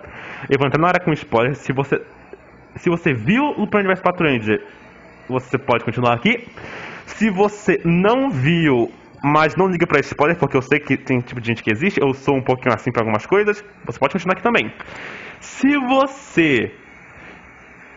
[0.47, 1.55] eu vou entrar na hora com spoiler.
[1.55, 1.99] Se você,
[2.75, 4.61] se você viu o Plano Universo Patrulha,
[5.27, 6.47] você pode continuar aqui.
[7.15, 8.91] Se você não viu,
[9.23, 11.99] mas não liga pra spoiler, porque eu sei que tem tipo de gente que existe,
[12.01, 14.71] eu sou um pouquinho assim para algumas coisas, você pode continuar aqui também.
[15.39, 16.71] Se você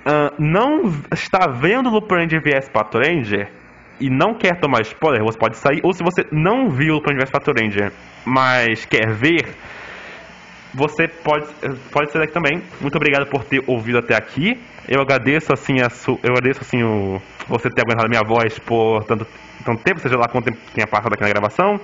[0.07, 3.51] uh, não está vendo Lupin Ranger vs Pato Ranger
[4.01, 5.81] e não quer tomar spoiler, você pode sair.
[5.83, 7.93] Ou se você não viu Lupin vs Pato Ranger,
[8.25, 9.55] mas quer ver,
[10.75, 11.47] você pode,
[11.91, 12.63] pode ser daqui também.
[12.81, 14.61] Muito obrigado por ter ouvido até aqui.
[14.89, 19.05] Eu agradeço assim a su, eu agradeço assim o você ter aguentado minha voz por
[19.05, 19.27] tanto
[19.65, 21.81] tanto tempo, seja lá quanto tempo tenha passado aqui na gravação.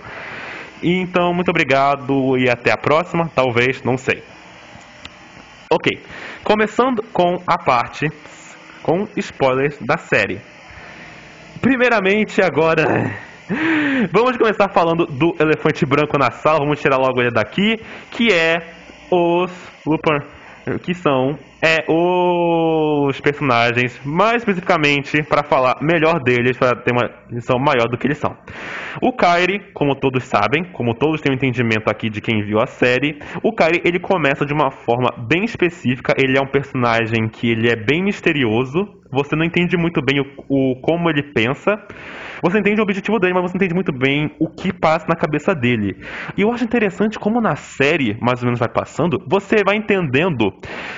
[0.83, 3.31] E, então, muito obrigado e até a próxima.
[3.35, 4.23] Talvez, não sei.
[5.71, 6.01] Ok,
[6.45, 8.07] começando com a parte
[8.83, 10.41] com spoilers da série.
[11.61, 12.85] Primeiramente, agora
[14.13, 16.61] vamos começar falando do elefante branco na sala.
[16.61, 17.77] Vamos tirar logo ele daqui,
[18.11, 18.57] que é
[19.11, 19.53] os
[19.87, 20.39] Lupin
[20.83, 27.59] que são é, os personagens, mais especificamente, para falar melhor deles, para ter uma visão
[27.59, 28.37] maior do que eles são.
[29.03, 32.67] O Kairi, como todos sabem, como todos têm um entendimento aqui de quem viu a
[32.67, 37.51] série, o Kairi ele começa de uma forma bem específica, ele é um personagem que
[37.51, 41.77] ele é bem misterioso, você não entende muito bem o, o como ele pensa,
[42.43, 45.55] você entende o objetivo dele, mas você entende muito bem o que passa na cabeça
[45.55, 45.97] dele.
[46.37, 50.53] E eu acho interessante como na série, mais ou menos vai passando, você vai entendendo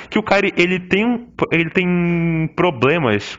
[0.09, 3.39] que o Kairi ele tem, ele tem problemas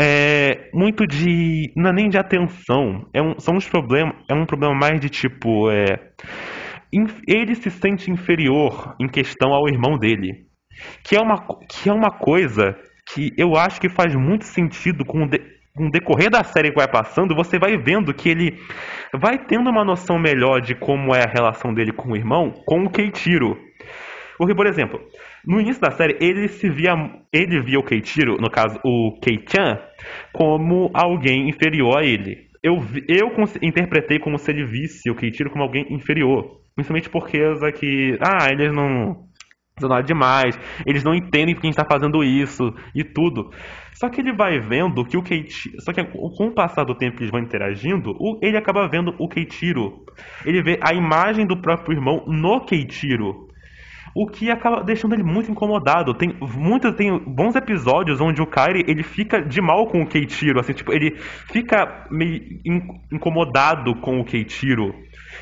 [0.00, 1.72] é, muito de.
[1.76, 3.08] Não é nem de atenção.
[3.14, 4.14] É um, são uns problemas.
[4.28, 5.70] É um problema mais de tipo.
[5.70, 6.12] É,
[7.26, 10.46] ele se sente inferior em questão ao irmão dele.
[11.04, 11.36] Que é uma,
[11.68, 12.76] que é uma coisa
[13.12, 15.40] que eu acho que faz muito sentido com o, de,
[15.74, 18.58] com o decorrer da série que vai passando, você vai vendo que ele
[19.14, 22.84] vai tendo uma noção melhor de como é a relação dele com o irmão, com
[22.84, 23.58] o Keitiro.
[24.36, 25.00] Porque, por exemplo,
[25.46, 26.94] no início da série, ele se via,
[27.32, 29.78] ele via o Keitiro, no caso o Keichan,
[30.32, 32.48] como alguém inferior a ele.
[32.62, 32.76] Eu,
[33.08, 36.60] eu interpretei como se ele visse o Keitiro como alguém inferior.
[36.74, 37.38] Principalmente porque
[37.78, 39.26] que, ah, eles não
[39.80, 43.50] nada demais, eles não entendem porque a gente está fazendo isso e tudo.
[43.94, 45.80] Só que ele vai vendo que o Keitiro.
[45.80, 49.28] Só que com o passar do tempo que eles vão interagindo, ele acaba vendo o
[49.28, 50.04] Keitiro.
[50.44, 53.48] Ele vê a imagem do próprio irmão no Keitiro.
[54.14, 56.12] O que acaba deixando ele muito incomodado.
[56.14, 60.60] Tem muitos, tem bons episódios onde o Kairi ele fica de mal com o Keitiro,
[60.60, 62.42] assim, tipo, ele fica meio
[63.10, 64.94] incomodado com o Keitiro.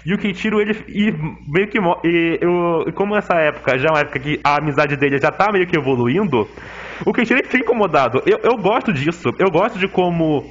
[0.05, 1.13] E o Keiichiro, ele e
[1.47, 1.79] meio que.
[2.05, 5.53] E eu, como essa época já é uma época que a amizade dele já tá
[5.53, 6.49] meio que evoluindo,
[7.05, 8.23] o Keiichiro fica incomodado.
[8.25, 9.29] Eu, eu gosto disso.
[9.39, 10.45] Eu gosto de como.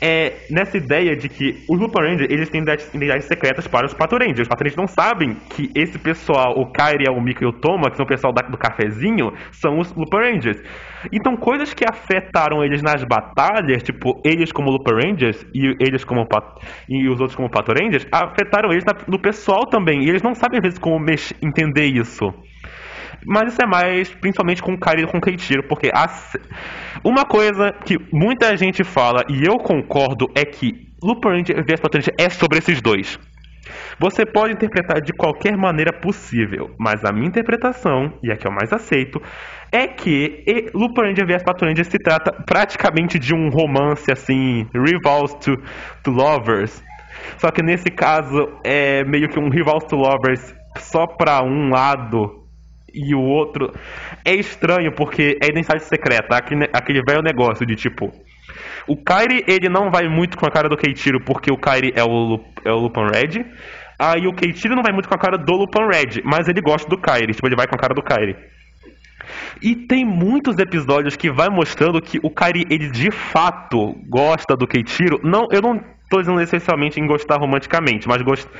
[0.00, 4.16] É, nessa ideia de que os Lupin Rangers eles têm identidades secretas para os Pato
[4.16, 4.42] Rangers.
[4.42, 7.90] Os Pato Rangers não sabem que esse pessoal, o Kairi, o Mika e o Toma,
[7.90, 10.62] que são o pessoal da, do cafezinho, são os Lupin Rangers.
[11.12, 16.26] Então, coisas que afetaram eles nas batalhas, tipo, eles como Lupin Rangers e eles como
[16.88, 20.04] e os outros como Pato Rangers, afetaram eles na, no pessoal também.
[20.04, 21.04] E eles não sabem, às vezes, como
[21.42, 22.32] entender isso.
[23.26, 26.08] Mas isso é mais, principalmente com o e com Keitiro, porque a,
[27.04, 32.14] uma coisa que muita gente fala, e eu concordo, é que Lupin Ranger vs Ranger
[32.18, 33.18] é sobre esses dois.
[33.98, 38.52] Você pode interpretar de qualquer maneira possível, mas a minha interpretação, e a que eu
[38.52, 39.20] mais aceito,
[39.72, 45.56] é que Lupin Ranger vs Ranger se trata praticamente de um romance assim, Rivals to,
[46.02, 46.82] to Lovers.
[47.36, 52.37] Só que nesse caso é meio que um Rivals to Lovers só pra um lado
[52.92, 53.72] e o outro.
[54.24, 58.12] É estranho porque é identidade secreta, aquele, aquele velho negócio de tipo.
[58.86, 62.02] O Kairi, ele não vai muito com a cara do Keitiro porque o Kairi é
[62.02, 63.44] o, é o Lupin Red.
[63.98, 66.88] Aí o Keitiro não vai muito com a cara do Lupin Red, mas ele gosta
[66.88, 68.36] do Kairi, tipo, ele vai com a cara do Kairi.
[69.60, 74.66] E tem muitos episódios que vai mostrando que o Kairi, ele de fato gosta do
[74.66, 75.20] Keitiro.
[75.22, 78.50] Não, eu não tô dizendo necessariamente em gostar romanticamente, mas gosta.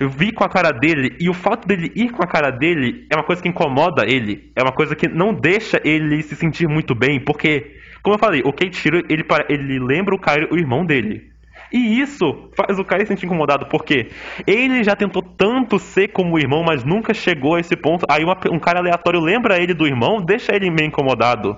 [0.00, 3.06] Eu vi com a cara dele e o fato dele ir com a cara dele
[3.10, 4.52] é uma coisa que incomoda ele.
[4.54, 8.42] É uma coisa que não deixa ele se sentir muito bem, porque, como eu falei,
[8.44, 11.28] o Keiichiro, ele, ele lembra o Kairi, o irmão dele.
[11.72, 14.08] E isso faz o Kai se sentir incomodado, porque
[14.46, 18.06] ele já tentou tanto ser como o irmão, mas nunca chegou a esse ponto.
[18.08, 21.56] Aí uma, um cara aleatório lembra ele do irmão, deixa ele meio incomodado.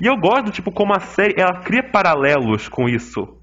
[0.00, 3.39] E eu gosto, tipo, como a série ela cria paralelos com isso.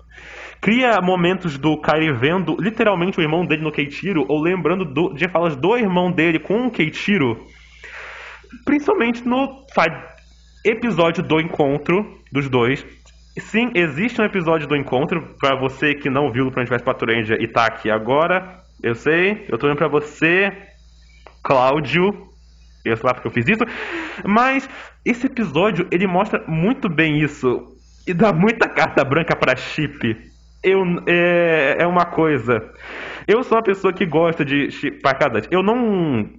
[0.61, 5.27] Cria momentos do Kairi vendo literalmente o irmão dele no Keiichiro, ou lembrando do, de
[5.27, 7.45] falas do irmão dele com o Keiichiro.
[8.65, 9.65] Principalmente no
[10.65, 12.85] episódio do encontro dos dois,
[13.39, 15.35] Sim, existe um episódio do encontro.
[15.39, 19.45] Para você que não viu o Plant vs Ranger e tá aqui agora, eu sei,
[19.47, 20.51] eu tô indo pra você,
[21.43, 22.27] Cláudio.
[22.83, 23.63] Eu sei lá porque eu fiz isso.
[24.25, 24.67] Mas
[25.05, 27.75] esse episódio, ele mostra muito bem isso.
[28.07, 30.17] E dá muita carta branca pra chip.
[30.67, 32.71] Eu, é, é uma coisa.
[33.27, 35.41] Eu sou uma pessoa que gosta de chipar cada.
[35.51, 36.29] Eu não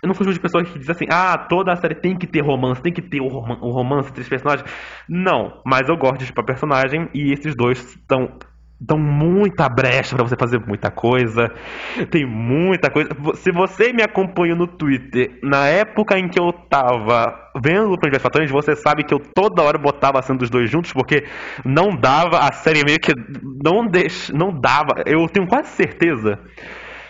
[0.00, 2.40] eu não fujo de pessoas que dizem assim, ah, toda a série tem que ter
[2.40, 4.68] romance, tem que ter o um romance entre os personagens.
[5.08, 8.28] Não, mas eu gosto de tipo, personagem e esses dois estão
[8.80, 11.50] dão muita brecha para você fazer muita coisa.
[12.10, 13.10] Tem muita coisa.
[13.34, 18.20] Se você me acompanhou no Twitter, na época em que eu tava vendo o Plano
[18.20, 21.24] Fatores, você sabe que eu toda hora botava a cena dos dois juntos, porque
[21.64, 23.12] não dava, a série meio que
[23.64, 25.02] não, deix, não dava.
[25.06, 26.38] Eu tenho quase certeza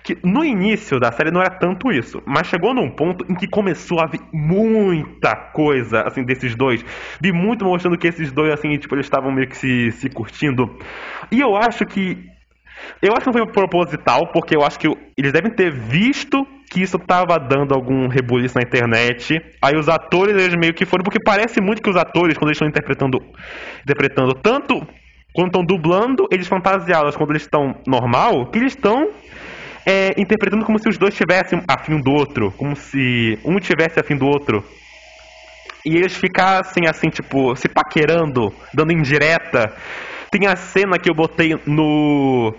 [0.09, 3.47] que no início da série não era tanto isso, mas chegou num ponto em que
[3.47, 6.83] começou a vir muita coisa, assim, desses dois.
[7.21, 10.79] Vi muito mostrando que esses dois, assim, tipo, eles estavam meio que se, se curtindo.
[11.31, 12.17] E eu acho que.
[13.03, 16.81] Eu acho que não foi proposital, porque eu acho que eles devem ter visto que
[16.81, 19.39] isso tava dando algum rebuliço na internet.
[19.61, 22.57] Aí os atores, eles meio que foram, porque parece muito que os atores, quando eles
[22.57, 23.19] estão interpretando,
[23.83, 24.87] interpretando tanto
[25.35, 29.11] quando estão dublando, eles fantasiados, quando eles estão normal, que eles estão
[29.85, 34.17] é, interpretando como se os dois tivessem afim do outro, como se um tivesse afim
[34.17, 34.65] do outro.
[35.85, 39.73] E eles ficassem assim, tipo, se paquerando, dando indireta.
[40.31, 42.55] Tem a cena que eu botei no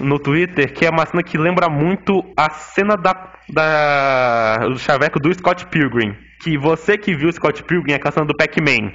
[0.00, 5.18] no Twitter, que é uma cena que lembra muito a cena da, da do chaveco
[5.18, 6.14] do Scott Pilgrim.
[6.40, 8.92] Que você que viu Scott Pilgrim é a cena do Pac-Man.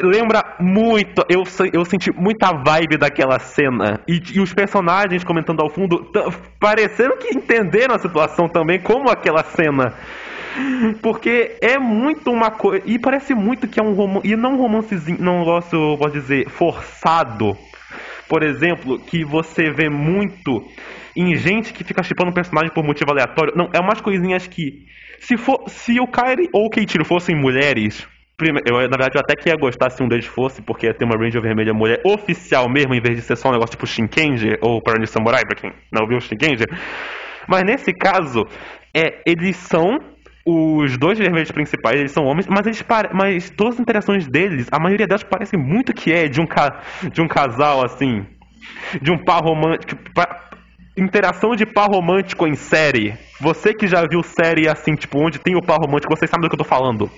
[0.00, 4.00] Lembra muito, eu, eu senti muita vibe daquela cena.
[4.06, 6.10] E, e os personagens comentando ao fundo,
[6.58, 9.94] parecendo que entenderam a situação também, como aquela cena.
[11.00, 12.82] Porque é muito uma coisa.
[12.86, 14.26] E parece muito que é um romance.
[14.26, 17.56] E não um romancezinho, não gosto, posso dizer, forçado.
[18.28, 20.64] Por exemplo, que você vê muito
[21.16, 23.52] em gente que fica chipando um personagem por motivo aleatório.
[23.56, 24.86] Não, é umas coisinhas que.
[25.20, 28.08] Se, for, se o Kyrie ou o Keitiro fossem mulheres,
[28.48, 31.04] eu, na verdade, eu até que ia gostar se um deles fosse, porque ia ter
[31.04, 34.56] uma Ranger vermelha mulher oficial mesmo, em vez de ser só um negócio tipo Shinkenji
[34.60, 36.64] ou Parani Samurai, pra quem não viu Shinkenji.
[37.48, 38.46] Mas nesse caso,
[38.94, 39.98] é, eles são
[40.46, 44.78] os dois vermelhos principais, eles são homens, mas eles mas todas as interações deles, a
[44.80, 46.80] maioria delas parece muito que é de um, ca...
[47.12, 48.26] de um casal assim,
[49.00, 50.00] de um par romântico,
[50.96, 53.14] interação de par romântico em série.
[53.40, 56.48] Você que já viu série assim, tipo, onde tem o par romântico, vocês sabem do
[56.48, 57.10] que eu tô falando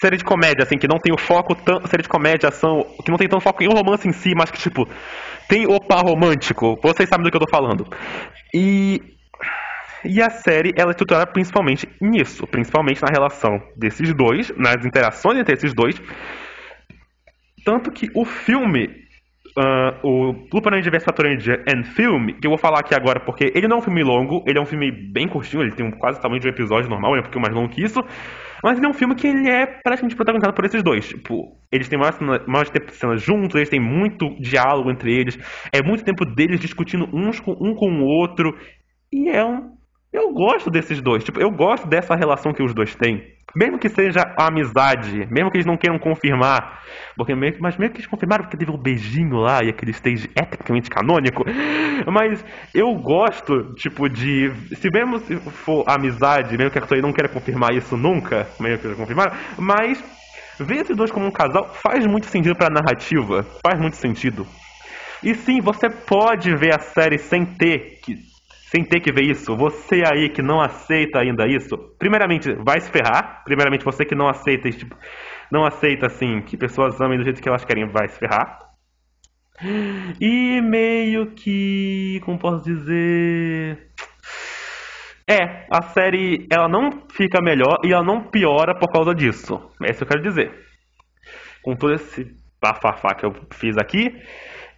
[0.00, 1.86] série de comédia, assim, que não tem o foco tanto.
[1.88, 4.50] Série de comédia, ação, que não tem tanto foco em um romance em si, mas
[4.50, 4.88] que, tipo,
[5.48, 6.78] tem o par romântico.
[6.82, 7.86] Vocês sabem do que eu tô falando.
[8.54, 9.00] E.
[10.02, 15.38] E a série, ela é estruturada principalmente nisso, principalmente na relação desses dois, nas interações
[15.38, 16.00] entre esses dois.
[17.66, 18.88] Tanto que o filme,
[19.58, 23.68] uh, o Lupin Universe Ranger and Film, que eu vou falar aqui agora porque ele
[23.68, 26.22] não é um filme longo, ele é um filme bem curtinho, ele tem quase o
[26.22, 28.00] tamanho de um episódio normal, ele é um pouquinho mais longo que isso.
[28.62, 31.08] Mas ele é um filme que ele é praticamente protagonizado por esses dois.
[31.08, 35.38] Tipo, eles têm mais, mais cena juntos, eles têm muito diálogo entre eles.
[35.72, 38.54] É muito tempo deles discutindo uns com, um com o outro.
[39.12, 39.79] E é um.
[40.12, 41.22] Eu gosto desses dois.
[41.22, 43.22] Tipo, eu gosto dessa relação que os dois têm.
[43.54, 46.80] Mesmo que seja amizade, mesmo que eles não queiram confirmar,
[47.16, 50.30] porque meio, mas mesmo que eles confirmaram porque teve um beijinho lá e aquele stage
[50.36, 51.44] é tecnicamente canônico,
[52.06, 54.52] mas eu gosto, tipo, de.
[54.76, 58.78] Se mesmo se for amizade, mesmo que a pessoa não queira confirmar isso nunca, mesmo
[58.78, 60.00] que confirmar, mas
[60.60, 64.46] ver esses dois como um casal faz muito sentido pra narrativa, faz muito sentido.
[65.24, 68.29] E sim, você pode ver a série sem ter que
[68.70, 72.88] sem ter que ver isso, você aí que não aceita ainda isso, primeiramente, vai se
[72.88, 73.42] ferrar.
[73.44, 74.96] Primeiramente, você que não aceita, tipo,
[75.50, 78.60] não aceita, assim, que pessoas amem do jeito que elas querem, vai se ferrar.
[80.20, 83.88] E meio que, como posso dizer...
[85.28, 89.60] É, a série, ela não fica melhor e ela não piora por causa disso.
[89.82, 90.52] É isso que eu quero dizer.
[91.60, 94.14] Com todo esse bafafá que eu fiz aqui.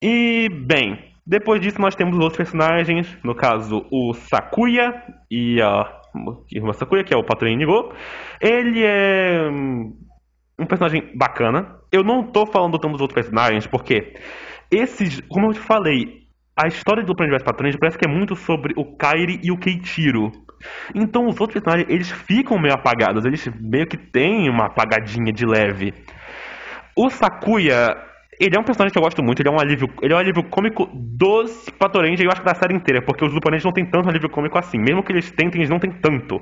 [0.01, 4.93] E, bem, depois disso, nós temos outros personagens, no caso, o Sakuya
[5.31, 6.01] e a
[6.51, 7.93] irmã Sakuya, que é o Patrulha Inigo.
[8.41, 9.49] Ele é
[10.59, 11.77] um personagem bacana.
[11.93, 14.15] Eu não tô falando tanto dos outros personagens, porque
[14.71, 16.23] esses, como eu te falei,
[16.57, 19.57] a história do Plano de Patrulha parece que é muito sobre o Kairi e o
[19.57, 20.33] Keiichiro.
[20.93, 25.47] Então os outros personagens, eles ficam meio apagados, eles meio que têm uma apagadinha de
[25.47, 25.95] leve.
[26.97, 27.97] O Sakuya
[28.43, 30.19] ele é um personagem que eu gosto muito, ele é um alívio, ele é um
[30.19, 30.89] alívio cômico
[31.23, 34.29] dos Patorange, eu acho que da série inteira, porque os Lupanenses não tem tanto alívio
[34.29, 36.41] cômico assim, mesmo que eles tentem, eles não têm tanto.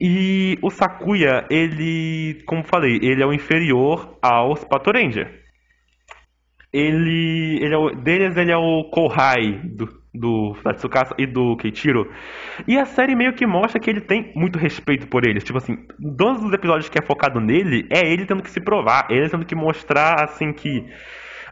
[0.00, 5.44] E o Sakuya, ele, como falei, ele é o inferior aos Patoranger.
[6.72, 12.10] Ele, ele é o, deles ele é o Kohai do, do Tatsukasa e do Keiichiro.
[12.66, 15.44] E a série meio que mostra que ele tem muito respeito por eles.
[15.44, 15.76] Tipo assim,
[16.16, 19.46] todos os episódios que é focado nele, é ele tendo que se provar, ele tendo
[19.46, 20.84] que mostrar assim que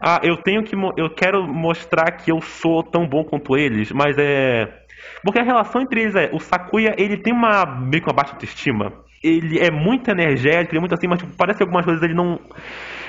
[0.01, 4.17] ah, eu tenho que eu quero mostrar que eu sou tão bom quanto eles, mas
[4.19, 4.87] é
[5.23, 8.33] porque a relação entre eles é, o Sakuya, ele tem uma meio que uma baixa
[8.33, 8.93] autoestima.
[9.23, 12.15] ele é muito energético, ele é muito assim, mas tipo, parece que algumas coisas ele
[12.15, 12.39] não.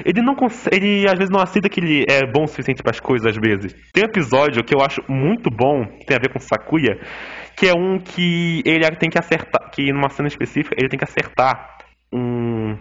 [0.03, 0.75] Ele não consegue.
[0.75, 3.38] Ele às vezes não aceita que ele é bom o suficiente para as coisas, às
[3.38, 3.73] vezes.
[3.93, 6.99] Tem um episódio que eu acho muito bom, que tem a ver com Sakuya,
[7.55, 9.69] que é um que ele tem que acertar.
[9.71, 11.77] Que numa cena específica ele tem que acertar
[12.11, 12.75] um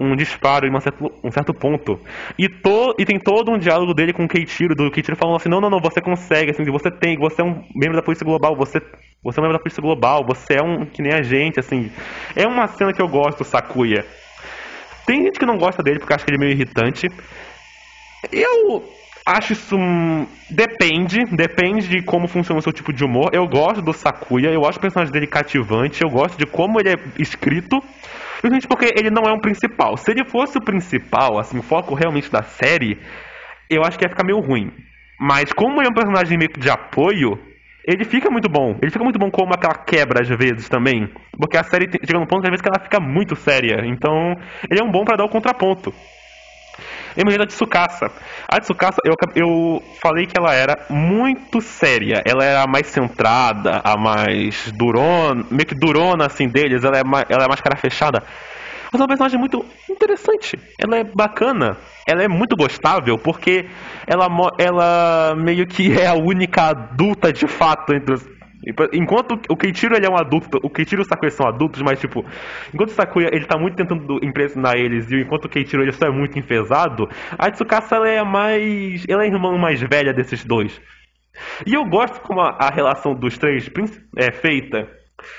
[0.00, 2.00] um disparo em um certo, um certo ponto.
[2.38, 5.48] E, to, e tem todo um diálogo dele com o Keiichiro, do Keiichiro falando assim,
[5.48, 8.56] não, não, não, você consegue, assim, você tem, você é um membro da Polícia Global,
[8.56, 8.80] você,
[9.22, 11.90] você é um membro da Polícia Global, você é um que nem a gente, assim.
[12.34, 14.04] É uma cena que eu gosto, Sakuya.
[15.06, 17.08] Tem gente que não gosta dele porque acha que ele é meio irritante.
[18.30, 18.84] Eu
[19.26, 19.76] acho isso.
[20.48, 23.30] Depende, depende de como funciona o seu tipo de humor.
[23.32, 26.90] Eu gosto do Sakuya, eu acho o personagem dele cativante, eu gosto de como ele
[26.90, 27.82] é escrito.
[28.42, 29.96] Principalmente porque ele não é um principal.
[29.96, 32.98] Se ele fosse o principal, assim, o foco realmente da série,
[33.70, 34.72] eu acho que ia ficar meio ruim.
[35.20, 37.38] Mas como ele é um personagem meio que de apoio,
[37.86, 38.76] ele fica muito bom.
[38.82, 41.08] Ele fica muito bom como aquela quebra às vezes também.
[41.38, 43.86] Porque a série chega num ponto às vezes que ela fica muito séria.
[43.86, 44.34] Então,
[44.68, 45.94] ele é um bom para dar o contraponto.
[47.16, 48.10] Imagina a Tsukasa.
[48.48, 52.22] A Tsukasa, eu, eu falei que ela era muito séria.
[52.24, 56.84] Ela era a mais centrada, a mais durona, meio que durona assim deles.
[56.84, 58.22] Ela é ela é mais cara fechada.
[58.92, 60.58] Mas é uma personagem muito interessante.
[60.78, 61.78] Ela é bacana.
[62.06, 63.66] Ela é muito gostável porque
[64.06, 64.26] ela,
[64.58, 68.26] ela meio que é a única adulta de fato entre os,
[68.92, 71.98] Enquanto o Keiichiro ele é um adulto, o Keiichiro e o Sakuya são adultos, mas
[71.98, 72.24] tipo,
[72.72, 76.06] enquanto o Sakuya ele tá muito tentando impressionar eles e enquanto o Keiichiro ele só
[76.06, 80.44] é muito enfesado, a Tsukasa ela é mais, ela é a irmã mais velha desses
[80.44, 80.80] dois.
[81.66, 83.68] E eu gosto como a, a relação dos três
[84.16, 84.88] é feita,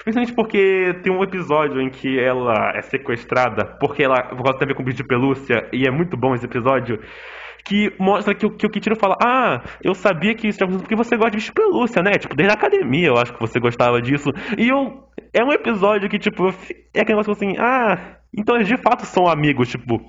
[0.03, 4.65] principalmente porque tem um episódio em que ela é sequestrada, porque ela por causa tem
[4.65, 6.99] a ver com bicho de pelúcia e é muito bom esse episódio
[7.65, 11.15] que mostra que, que o Kitiro fala: Ah, eu sabia que isso era porque você
[11.15, 12.11] gosta de bicho pelúcia, né?
[12.11, 14.29] Tipo, desde a academia eu acho que você gostava disso.
[14.57, 15.03] E eu.
[15.31, 16.49] É um episódio que, tipo,
[16.93, 20.01] é aquele negócio assim: Ah, então eles de fato são amigos, tipo,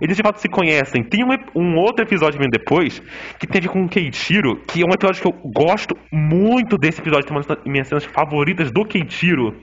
[0.00, 1.02] eles de fato se conhecem.
[1.02, 3.00] Tem um, um outro episódio vem depois,
[3.38, 7.26] que tem com o Keiichiro, que é um episódio que eu gosto muito desse episódio,
[7.26, 9.54] tem uma das minhas cenas favoritas do Keiichiro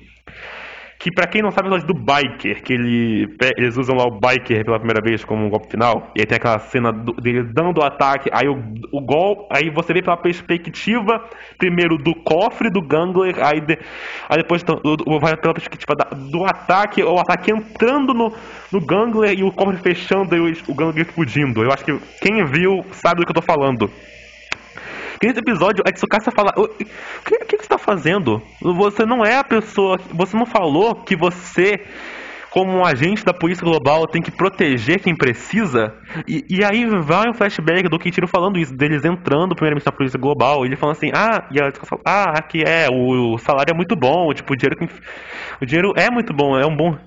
[1.05, 4.05] que para quem não sabe é o episódio do Biker, que ele, eles usam lá
[4.05, 7.13] o Biker pela primeira vez como um golpe final, e aí tem aquela cena do,
[7.13, 8.57] dele dando o ataque, aí o,
[8.91, 11.23] o gol, aí você vê pela perspectiva,
[11.59, 13.77] primeiro do cofre do Gangler, aí, de,
[14.27, 14.63] aí depois
[15.21, 18.33] vai pela perspectiva da, do ataque, o ataque entrando no,
[18.71, 21.61] no Gangler e o cofre fechando e o, o Gangler explodindo.
[21.61, 23.91] Eu acho que quem viu sabe do que eu tô falando.
[25.23, 28.41] Nesse episódio, a Tsukasa fala: O que, que, você está fazendo?
[28.61, 29.97] Você não é a pessoa.
[30.13, 31.81] Você não falou que você
[32.55, 35.93] como um agente da polícia global tem que proteger quem precisa.
[36.25, 40.17] E, e aí vai um flashback do Keiichiro falando isso, deles entrando primeiramente na polícia
[40.17, 43.75] global, ele falando assim, ah, e a fala, ah, aqui é, o, o, salário é
[43.75, 44.77] muito bom, tipo, o dinheiro,
[45.61, 46.97] o dinheiro é muito bom, é um bom.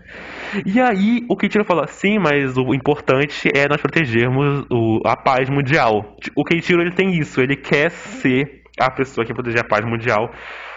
[0.65, 5.49] E aí o Keiichiro fala, sim, mas o importante é nós protegermos o, a paz
[5.49, 6.17] mundial.
[6.37, 10.31] O Keiichiro ele tem isso, ele quer ser a pessoa que proteger a paz mundial.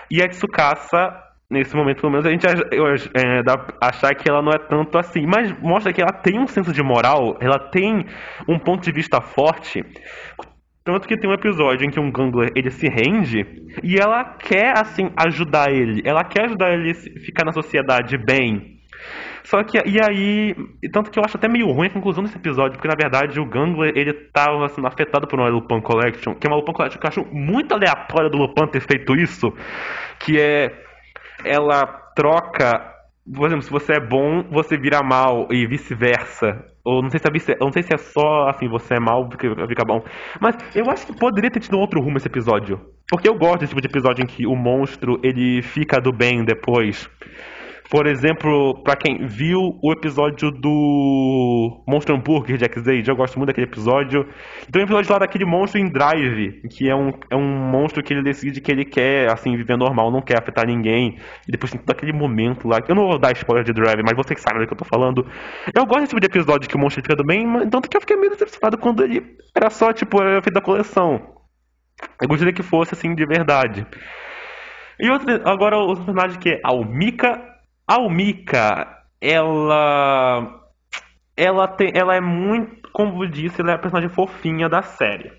[0.09, 1.13] E a Tsukasa,
[1.49, 5.25] nesse momento pelo menos, a gente é, dá achar que ela não é tanto assim.
[5.25, 8.05] Mas mostra que ela tem um senso de moral, ela tem
[8.47, 9.83] um ponto de vista forte.
[10.83, 13.45] Tanto que tem um episódio em que um Gangler ele se rende
[13.83, 16.01] e ela quer assim ajudar ele.
[16.03, 18.80] Ela quer ajudar ele a ficar na sociedade bem.
[19.43, 20.55] Só que, e aí,
[20.91, 23.45] tanto que eu acho até meio ruim a conclusão desse episódio, porque na verdade o
[23.45, 27.05] Gangler, ele tava sendo afetado por uma Lupin Collection, que é uma Lupin Collection que
[27.05, 29.51] eu acho muito aleatória do Lupin ter feito isso,
[30.19, 30.71] que é,
[31.43, 31.85] ela
[32.15, 32.93] troca,
[33.35, 36.71] por exemplo, se você é bom, você vira mal, e vice-versa.
[36.83, 39.85] Ou não sei, se é não sei se é só assim, você é mal fica
[39.85, 40.03] bom.
[40.39, 42.79] Mas eu acho que poderia ter tido outro rumo esse episódio.
[43.07, 46.43] Porque eu gosto desse tipo de episódio em que o monstro ele fica do bem
[46.43, 47.07] depois.
[47.91, 53.47] Por exemplo, para quem viu o episódio do Monstro Hambúrguer de X-Age, eu gosto muito
[53.47, 54.25] daquele episódio.
[54.71, 58.13] Tem um episódio lá daquele monstro em Drive, que é um, é um monstro que
[58.13, 61.17] ele decide que ele quer, assim, viver normal, não quer afetar ninguém.
[61.45, 64.15] E depois tem todo aquele momento lá, eu não vou dar spoiler de Drive, mas
[64.15, 65.27] você que sabe do que eu tô falando.
[65.75, 67.97] Eu gosto desse tipo de episódio que o monstro fica do bem, mas, tanto que
[67.97, 71.19] eu fiquei meio decepcionado quando ele era só, tipo, era feito da coleção.
[72.21, 73.85] Eu gostaria que fosse, assim, de verdade.
[74.97, 77.50] E outro, agora o personagem que é Almika
[77.91, 78.87] a Umika,
[79.19, 80.61] ela.
[81.35, 82.89] Ela, tem, ela é muito.
[82.93, 85.31] Como eu disse, ela é a personagem fofinha da série.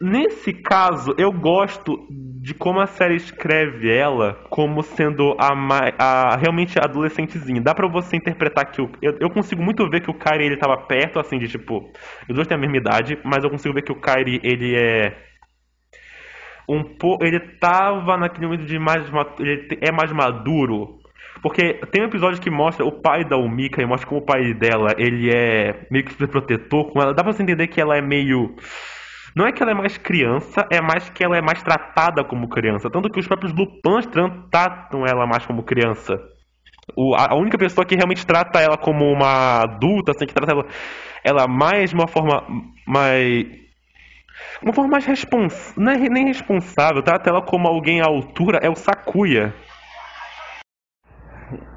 [0.00, 5.52] Nesse caso, eu gosto de como a série escreve ela como sendo a,
[5.98, 7.60] a realmente adolescentezinha.
[7.60, 10.56] Dá pra você interpretar que o, eu, eu consigo muito ver que o Kairi ele
[10.56, 11.90] tava perto, assim, de tipo.
[12.28, 15.16] Os dois têm a mesma idade, mas eu consigo ver que o Kairi ele é.
[16.68, 19.04] Um po, ele tava naquele momento de mais.
[19.40, 21.01] Ele é mais maduro
[21.42, 24.54] Porque tem um episódio que mostra o pai da Umika e mostra como o pai
[24.54, 27.12] dela, ele é meio que protetor com ela.
[27.12, 28.54] Dá pra você entender que ela é meio...
[29.34, 32.48] Não é que ela é mais criança, é mais que ela é mais tratada como
[32.48, 32.90] criança.
[32.90, 34.06] Tanto que os próprios Lupins
[34.50, 36.20] tratam ela mais como criança.
[36.96, 40.66] O, a única pessoa que realmente trata ela como uma adulta, assim, que trata ela,
[41.24, 42.44] ela mais de uma forma
[42.86, 43.46] mais.
[44.62, 45.88] Uma forma mais responsável.
[45.88, 49.54] É nem responsável, trata ela como alguém à altura, é o Sakuya.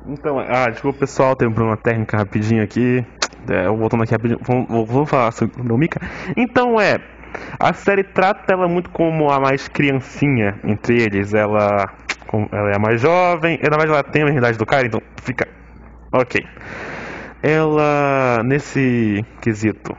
[0.08, 3.04] Então, ah, desculpa pessoal, tem um problema técnico rapidinho aqui.
[3.50, 6.00] É, voltando aqui rapidinho, vamos, vamos falar sobre o Mika.
[6.36, 7.00] Então é,
[7.60, 11.34] a série trata ela muito como a mais criancinha entre eles.
[11.34, 11.92] Ela,
[12.52, 15.48] ela é a mais jovem, na verdade ela tem a idade do cara, então fica.
[16.12, 16.46] Ok.
[17.42, 19.96] Ela, nesse quesito,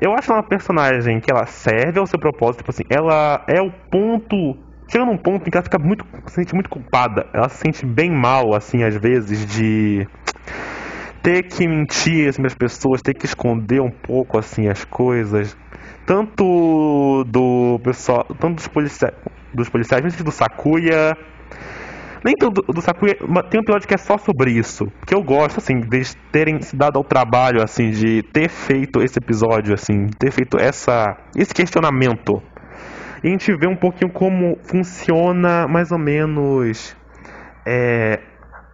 [0.00, 3.60] eu acho ela uma personagem que ela serve ao seu propósito, tipo assim, ela é
[3.60, 4.56] o ponto.
[4.88, 6.04] Chega num ponto em que ela fica muito.
[6.26, 7.26] se sente muito culpada.
[7.32, 10.06] Ela se sente bem mal, assim, às vezes, de
[11.22, 15.56] ter que mentir assim, as pessoas, ter que esconder um pouco assim as coisas
[16.08, 19.14] tanto do pessoal, tanto dos policiais,
[19.52, 21.14] dos policiais, mesmo do Sakuya,
[22.24, 23.14] nem tanto do Sakuya,
[23.50, 26.74] tem um episódio que é só sobre isso, que eu gosto assim de terem se
[26.74, 32.42] dado ao trabalho assim de ter feito esse episódio assim, ter feito essa esse questionamento.
[33.22, 36.96] E a gente vê um pouquinho como funciona mais ou menos
[37.66, 38.20] é,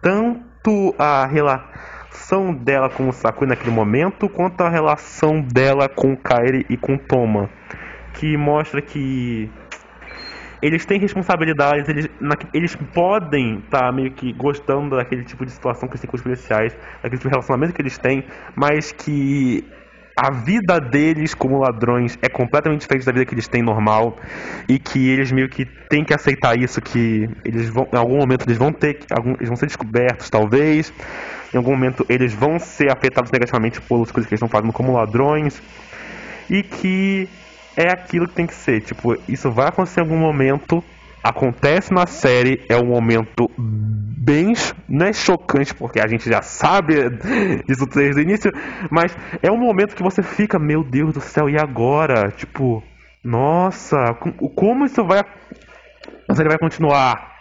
[0.01, 6.17] tanto a relação dela com o Sakui naquele momento, quanto a relação dela com o
[6.17, 7.49] Kairi e com o Toma.
[8.13, 9.49] Que mostra que
[10.61, 15.51] eles têm responsabilidades, eles, na, eles podem estar tá meio que gostando daquele tipo de
[15.51, 18.23] situação que eles têm com os policiais, daquele tipo de relacionamento que eles têm,
[18.55, 19.65] mas que
[20.15, 24.17] a vida deles como ladrões é completamente diferente da vida que eles têm normal
[24.67, 28.45] e que eles meio que têm que aceitar isso que eles vão em algum momento
[28.47, 28.99] eles vão ter
[29.37, 30.93] eles vão ser descobertos talvez
[31.53, 34.93] em algum momento eles vão ser afetados negativamente pelas coisas que eles estão fazendo como
[34.93, 35.61] ladrões
[36.49, 37.27] e que
[37.75, 38.81] é aquilo que tem que ser.
[38.81, 40.83] Tipo, isso vai acontecer em algum momento,
[41.25, 44.53] acontece na série, é um momento bem
[44.87, 47.09] não é chocante porque a gente já sabe
[47.67, 48.51] disso desde o início,
[48.91, 52.31] mas é um momento que você fica, meu Deus do céu, e agora?
[52.31, 52.83] Tipo,
[53.23, 53.97] nossa,
[54.55, 55.23] como isso vai
[56.29, 57.33] a série vai continuar?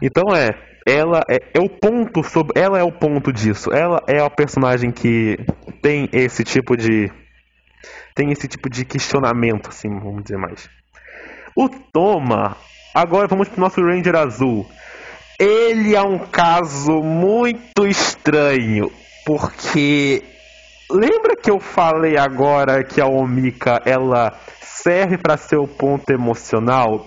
[0.00, 0.50] Então é,
[0.86, 4.92] ela é, é, o ponto sobre ela é o ponto disso ela é a personagem
[4.92, 5.36] que
[5.82, 7.10] tem esse tipo de
[8.14, 10.68] tem esse tipo de questionamento assim vamos dizer mais
[11.56, 12.56] o Toma
[12.96, 14.66] agora vamos pro nosso Ranger azul.
[15.38, 18.90] Ele é um caso muito estranho
[19.26, 20.24] porque
[20.90, 24.32] lembra que eu falei agora que a Omika ela
[24.62, 27.06] serve para ser o ponto emocional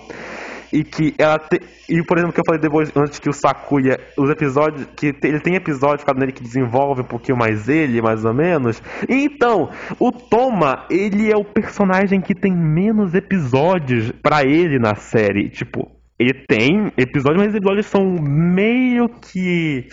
[0.72, 1.60] e que ela te...
[1.88, 5.40] e por exemplo que eu falei depois antes que o Sakuya os episódios que ele
[5.40, 8.82] tem episódios ficado nele que desenvolve um pouquinho mais ele mais ou menos.
[9.08, 15.48] Então o Toma ele é o personagem que tem menos episódios para ele na série.
[15.48, 19.88] Tipo ele tem episódios mas os episódios são meio que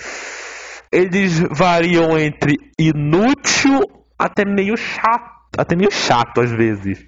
[0.92, 3.80] eles variam entre inútil
[4.20, 7.07] até meio chato até meio chato às vezes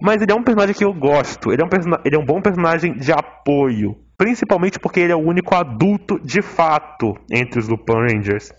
[0.00, 1.52] mas ele é um personagem que eu gosto.
[1.52, 1.68] Ele é um,
[2.04, 3.96] ele é um bom personagem de apoio.
[4.16, 8.52] Principalmente porque ele é o único adulto de fato entre os Lupin Rangers.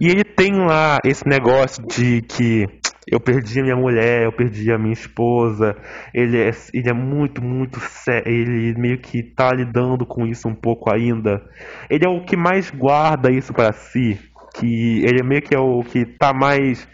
[0.00, 2.66] E ele tem lá esse negócio de que
[3.06, 5.76] eu perdi a minha mulher, eu perdi a minha esposa.
[6.14, 8.32] Ele é, ele é muito, muito sério.
[8.32, 11.42] Ele meio que tá lidando com isso um pouco ainda.
[11.90, 14.18] Ele é o que mais guarda isso para si.
[14.54, 16.86] Que ele é meio que é o que tá mais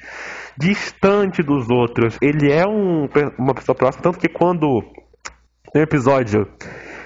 [0.59, 2.17] distante dos outros.
[2.21, 4.83] Ele é um, uma pessoa próxima, tanto que quando
[5.73, 6.47] tem um episódio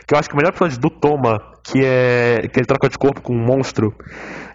[0.07, 2.99] que eu acho que o melhor episódio do Toma, que é que ele troca de
[2.99, 3.95] corpo com um monstro.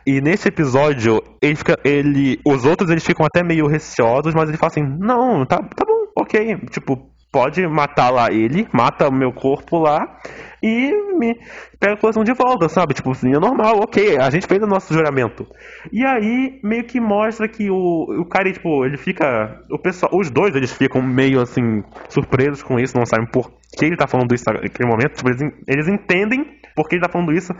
[0.05, 4.57] E nesse episódio, ele fica ele os outros eles ficam até meio receosos, mas ele
[4.57, 6.57] fala assim: "Não, tá, tá bom, OK".
[6.69, 10.19] Tipo, pode matar lá ele, mata o meu corpo lá
[10.61, 11.35] e me
[11.79, 12.93] pega a coleção de volta, sabe?
[12.93, 15.45] Tipo assim, é normal, ok, a gente fez o nosso juramento.
[15.91, 19.61] E aí meio que mostra que o, o cara, tipo, ele fica.
[19.71, 23.85] O pessoal, os dois eles ficam meio assim, surpresos com isso, não sabem por que
[23.85, 25.15] ele tá falando isso naquele momento.
[25.15, 27.53] Tipo, eles, eles entendem por que ele tá falando isso,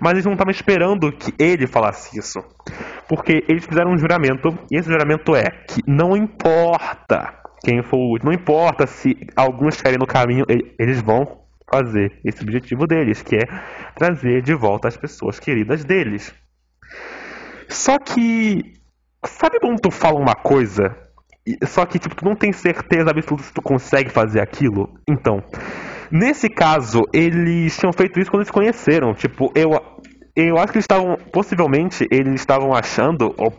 [0.00, 2.40] mas eles não estavam esperando que ele falasse isso.
[3.08, 8.10] Porque eles fizeram um juramento, e esse juramento é que não importa quem for o
[8.10, 8.30] último.
[8.30, 10.44] Não importa se alguns querem no caminho,
[10.78, 11.42] eles vão
[11.72, 13.46] fazer esse objetivo deles, que é
[13.94, 16.34] trazer de volta as pessoas queridas deles.
[17.68, 18.74] Só que
[19.24, 20.94] sabe quando tu fala uma coisa,
[21.64, 24.92] só que tipo tu não tem certeza absoluta se tu consegue fazer aquilo?
[25.08, 25.42] Então,
[26.10, 29.14] nesse caso, eles tinham feito isso quando eles conheceram.
[29.14, 29.70] Tipo, eu
[30.34, 33.52] eu acho que eles estavam, possivelmente, eles estavam achando, ou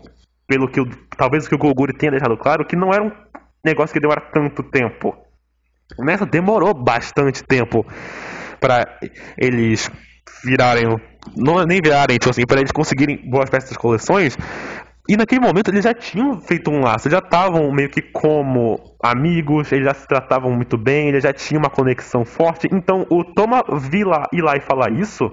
[0.47, 0.81] pelo que
[1.15, 3.11] talvez o que o Goguri tenha deixado claro, que não era um
[3.63, 5.15] negócio que demora tanto tempo.
[5.99, 7.85] Nessa demorou bastante tempo
[8.59, 8.99] para
[9.37, 9.89] eles
[10.43, 10.85] virarem,
[11.35, 14.37] não nem virarem, tipo assim, para eles conseguirem boas peças das coleções.
[15.07, 19.71] E naquele momento eles já tinham feito um laço, já estavam meio que como amigos,
[19.71, 22.69] eles já se tratavam muito bem, eles já tinham uma conexão forte.
[22.71, 25.31] Então o Toma vir lá, ir lá e falar isso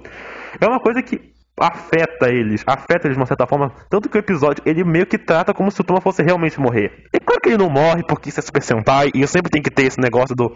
[0.60, 4.20] é uma coisa que afeta eles, afeta eles de uma certa forma, tanto que o
[4.20, 7.04] episódio ele meio que trata como se o Toma fosse realmente morrer.
[7.12, 9.62] É claro que ele não morre porque isso é Super Sentai e eu sempre tenho
[9.62, 10.54] que ter esse negócio do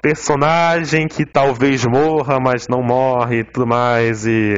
[0.00, 4.54] personagem que talvez morra, mas não morre e tudo mais e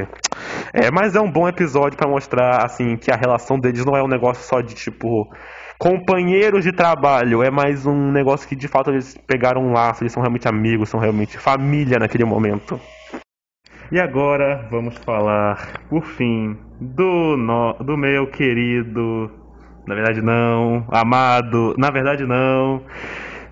[0.73, 4.03] é, mas é um bom episódio para mostrar assim que a relação deles não é
[4.03, 5.29] um negócio só de tipo
[5.79, 10.13] companheiros de trabalho, é mais um negócio que de fato eles pegaram um laço, eles
[10.13, 12.81] são realmente amigos, são realmente família naquele momento.
[13.93, 19.31] E agora vamos falar, por fim, do, no, do meu querido,
[19.87, 22.83] na verdade não, amado, na verdade não,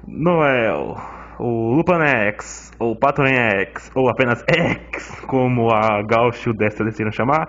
[0.09, 0.97] Noel,
[1.39, 7.47] o Lupin X, ou Patron X, ou apenas X, como a Gaucho desta decidiram chamar.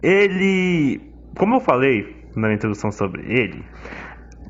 [0.00, 1.00] Ele,
[1.36, 3.64] como eu falei na introdução sobre ele,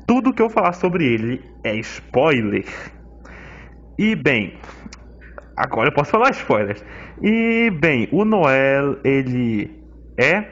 [0.05, 2.65] tudo que eu falar sobre ele é spoiler.
[3.97, 4.53] E bem,
[5.61, 6.83] agora eu posso falar spoilers.
[7.21, 9.69] E bem, o Noel, ele
[10.17, 10.43] é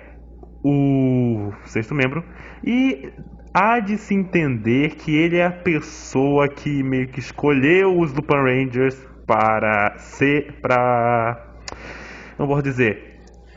[0.63, 2.23] o sexto membro
[2.63, 3.11] e
[3.53, 8.35] há de se entender que ele é a pessoa que meio que escolheu os Lupin
[8.35, 11.55] Rangers para ser para
[12.37, 13.08] não vou dizer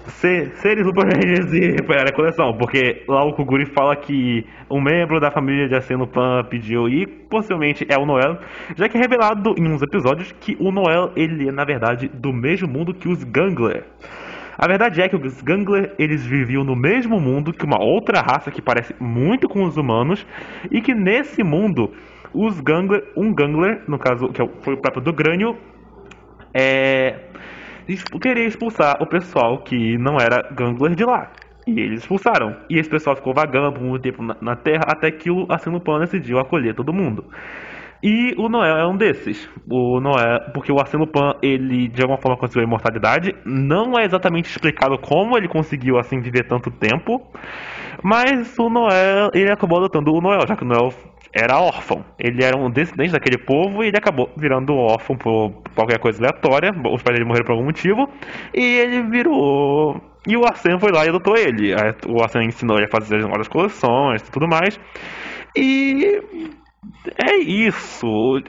[0.09, 4.81] ser, seres Lupin Rangers e recuperar a coleção, porque lá o Kuguri fala que um
[4.81, 8.39] membro da família de Arsene Lupin pediu e possivelmente é o Noel,
[8.77, 12.33] já que é revelado em uns episódios que o Noel ele é na verdade do
[12.33, 13.85] mesmo mundo que os Gangler.
[14.59, 18.51] A verdade é que os Gangler eles viviam no mesmo mundo que uma outra raça
[18.51, 20.27] que parece muito com os humanos
[20.71, 21.93] e que nesse mundo
[22.35, 25.57] os Gangler, um Gangler, no caso que é foi o próprio do Grânio,
[26.55, 27.33] é
[28.21, 31.31] queria expulsar o pessoal que não era gangler de lá.
[31.67, 32.57] E eles expulsaram.
[32.69, 36.01] E esse pessoal ficou vagando por muito tempo na, na Terra até que o Arsenopan
[36.01, 37.25] decidiu acolher todo mundo.
[38.03, 39.49] E o Noel é um desses.
[39.71, 43.33] O Noel, porque o Arsenopan, ele de alguma forma conseguiu a imortalidade.
[43.47, 47.23] Não é exatamente explicado como ele conseguiu assim viver tanto tempo.
[48.03, 50.91] Mas o Noel, ele acabou adotando o Noel, já que o Noel
[51.35, 52.05] era órfão.
[52.19, 56.71] Ele era um descendente daquele povo e ele acabou virando órfão por qualquer coisa aleatória.
[56.71, 58.09] Os pais dele morreram por algum motivo.
[58.55, 60.01] E ele virou.
[60.27, 61.73] E o Arsene foi lá e adotou ele.
[62.07, 64.79] O Arsene ensinou ele a fazer as novas coleções e tudo mais.
[65.57, 66.21] E
[67.17, 68.07] é isso.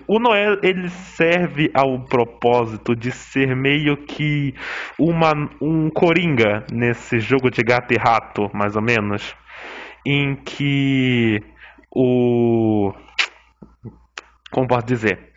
[0.07, 4.53] O Noel ele serve ao propósito de ser meio que
[4.99, 5.31] uma,
[5.61, 9.35] um coringa nesse jogo de gato e rato, mais ou menos,
[10.05, 11.41] em que
[11.95, 12.91] o.
[14.51, 15.33] Como posso dizer?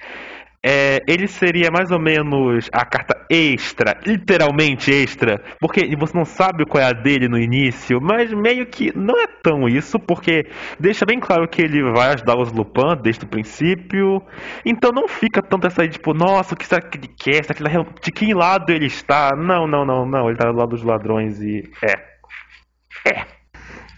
[0.68, 6.66] É, ele seria mais ou menos a carta extra, literalmente extra, porque você não sabe
[6.66, 10.44] qual é a dele no início, mas meio que não é tão isso, porque
[10.80, 14.20] deixa bem claro que ele vai ajudar os Lupin desde o princípio,
[14.64, 17.46] então não fica tanto essa aí, tipo, nossa, o que será que ele quer?
[17.48, 19.36] Ele, de que lado ele está?
[19.36, 21.62] Não, não, não, não, ele está do lado dos ladrões e.
[21.80, 22.16] É.
[23.09, 23.36] É.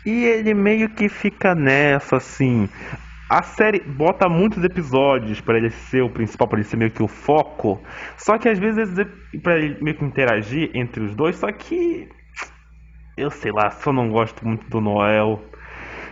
[0.08, 2.66] E ele meio que fica nessa, assim.
[3.28, 7.02] A série bota muitos episódios para ele ser o principal, para ele ser meio que
[7.02, 7.78] o foco.
[8.16, 8.88] Só que às vezes
[9.42, 12.08] para ele meio que interagir entre os dois, só que
[13.18, 15.44] eu sei lá, só não gosto muito do Noel.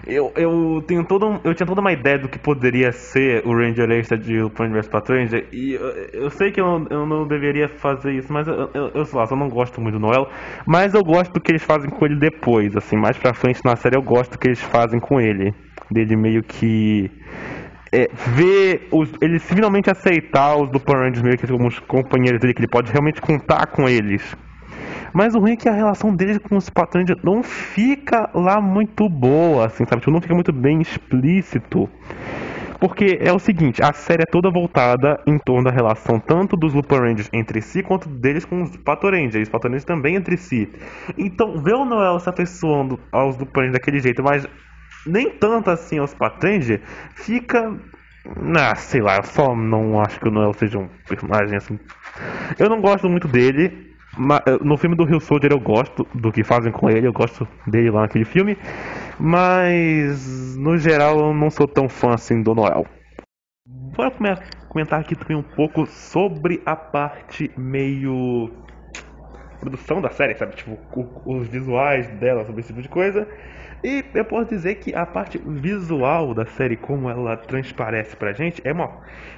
[0.06, 3.90] Eu, eu tenho todo eu tinha toda uma ideia do que poderia ser o Ranger
[3.90, 8.12] Extra de Lupin vs Patranger e eu, eu, sei que eu, eu não deveria fazer
[8.12, 10.28] isso, mas eu, eu, eu sei lá, só não gosto muito do Noel,
[10.64, 13.74] mas eu gosto do que eles fazem com ele depois, assim, mais pra frente na
[13.74, 15.52] série eu gosto do que eles fazem com ele,
[15.90, 17.10] dele meio que
[17.92, 22.54] é, ver os, ele finalmente aceitar os Lupin Rangers meio que como os companheiros dele,
[22.54, 24.36] que ele pode realmente contar com eles.
[25.16, 29.08] Mas o ruim é que a relação dele com os patrões não fica lá muito
[29.08, 30.02] boa, assim, sabe?
[30.02, 31.88] Tipo, não fica muito bem explícito.
[32.78, 36.74] Porque é o seguinte, a série é toda voltada em torno da relação tanto dos
[36.74, 40.16] Lupin Rangers entre si, quanto deles com os Pato Rangers, e os Pato Rangers também
[40.16, 40.70] entre si.
[41.16, 44.46] Então, ver o Noel se afeiçoando aos Lupin Rangers daquele jeito, mas
[45.06, 46.82] nem tanto assim aos Pato Rangers,
[47.14, 47.74] fica...
[48.54, 51.78] Ah, sei lá, eu só não acho que o Noel seja um personagem assim...
[52.58, 53.85] Eu não gosto muito dele,
[54.62, 57.90] no filme do Rio Soldier eu gosto do que fazem com ele, eu gosto dele
[57.90, 58.56] lá naquele filme,
[59.18, 62.86] mas no geral eu não sou tão fã assim do Noel.
[63.66, 64.12] Bora
[64.68, 68.50] comentar aqui também um pouco sobre a parte meio
[69.58, 70.54] produção da série, sabe?
[70.54, 70.78] Tipo,
[71.24, 73.26] os visuais dela, sobre esse tipo de coisa.
[73.84, 78.62] E eu posso dizer que a parte visual da série, como ela transparece pra gente,
[78.64, 78.72] é,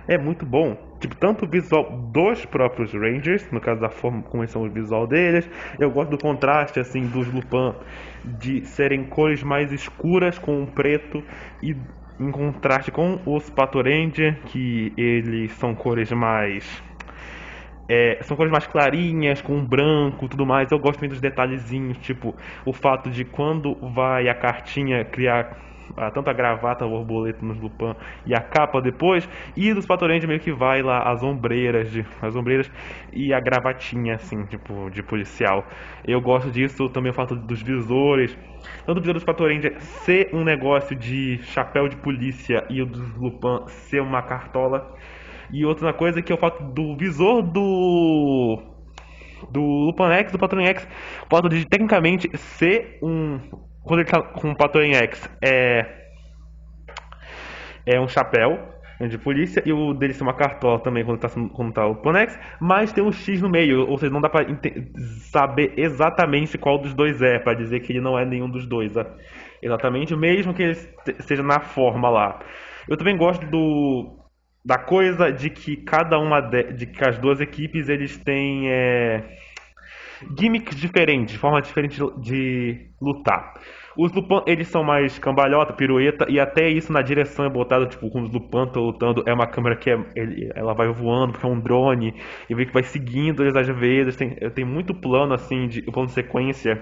[0.06, 0.76] é muito bom.
[1.00, 5.06] Tipo, tanto o visual dos próprios Rangers, no caso da forma como são o visual
[5.06, 5.48] deles.
[5.78, 7.74] Eu gosto do contraste, assim, dos Lupin,
[8.24, 11.22] de serem cores mais escuras com o preto
[11.62, 11.76] e
[12.20, 16.82] em contraste com os Patoranger, que eles são cores mais
[17.88, 20.70] é, são cores mais clarinhas, com branco tudo mais.
[20.70, 22.34] Eu gosto muito dos detalhezinhos, tipo
[22.64, 27.58] o fato de quando vai a cartinha criar a, tanto a gravata, a borboleta nos
[27.58, 27.94] Lupin
[28.26, 32.34] e a capa depois, e dos Patorente meio que vai lá as ombreiras, de, as
[32.36, 32.70] ombreiras
[33.12, 35.66] e a gravatinha, assim, tipo, de policial.
[36.06, 38.36] Eu gosto disso, também o fato dos visores,
[38.84, 43.14] tanto o visor dos Patorente ser um negócio de chapéu de polícia e o dos
[43.16, 44.94] Lupin ser uma cartola
[45.50, 48.62] e outra coisa que é o fato do visor do
[49.50, 50.88] do Lupin X, do Patrulha X,
[51.26, 53.40] o fato de tecnicamente ser um
[53.82, 55.86] quando ele tá com o Patrulha X é
[57.86, 61.72] é um chapéu de polícia e o dele ser uma cartola também quando tá, quando
[61.72, 64.44] tá o Ponex, mas tem um X no meio, ou seja, não dá pra
[65.30, 68.96] saber exatamente qual dos dois é, para dizer que ele não é nenhum dos dois,
[68.96, 69.06] né?
[69.62, 70.74] exatamente, mesmo que ele
[71.20, 72.40] seja na forma lá.
[72.88, 74.17] Eu também gosto do
[74.68, 79.24] da coisa de que cada uma de, de que as duas equipes eles têm é,
[80.38, 83.54] gimmicks diferentes, formas diferentes de lutar.
[83.96, 88.10] Os Lupin, eles são mais cambalhota, pirueta, e até isso na direção é botado, tipo,
[88.10, 91.46] quando os Lupin estão lutando, é uma câmera que é, ele, ela vai voando, porque
[91.46, 92.14] é um drone,
[92.48, 96.08] e vê que vai seguindo eles às vezes, tem, tem muito plano, assim, de plano
[96.08, 96.80] de sequência,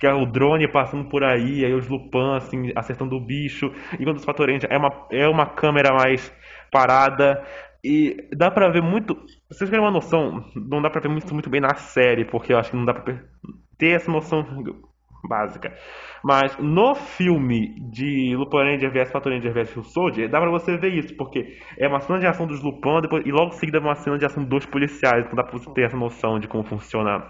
[0.00, 4.04] que é o drone passando por aí, aí os Lupin, assim, acertando o bicho, e
[4.04, 6.30] quando os Fatorente é uma, é uma câmera mais
[6.70, 7.42] parada.
[7.82, 9.14] E dá pra ver muito.
[9.48, 10.44] Vocês querem uma noção?
[10.54, 12.92] Não dá pra ver muito, muito bem na série, porque eu acho que não dá
[12.92, 13.20] pra
[13.78, 14.44] ter essa noção
[15.28, 15.72] básica.
[16.22, 20.92] Mas no filme de Lupin Ranger vs Patrulha Ranger vs Soldier, dá pra você ver
[20.92, 23.80] isso, porque é uma cena de ação dos Lupin depois, e logo em seguida é
[23.80, 26.64] uma cena de ação dos policiais, então dá pra você ter essa noção de como
[26.64, 27.22] funciona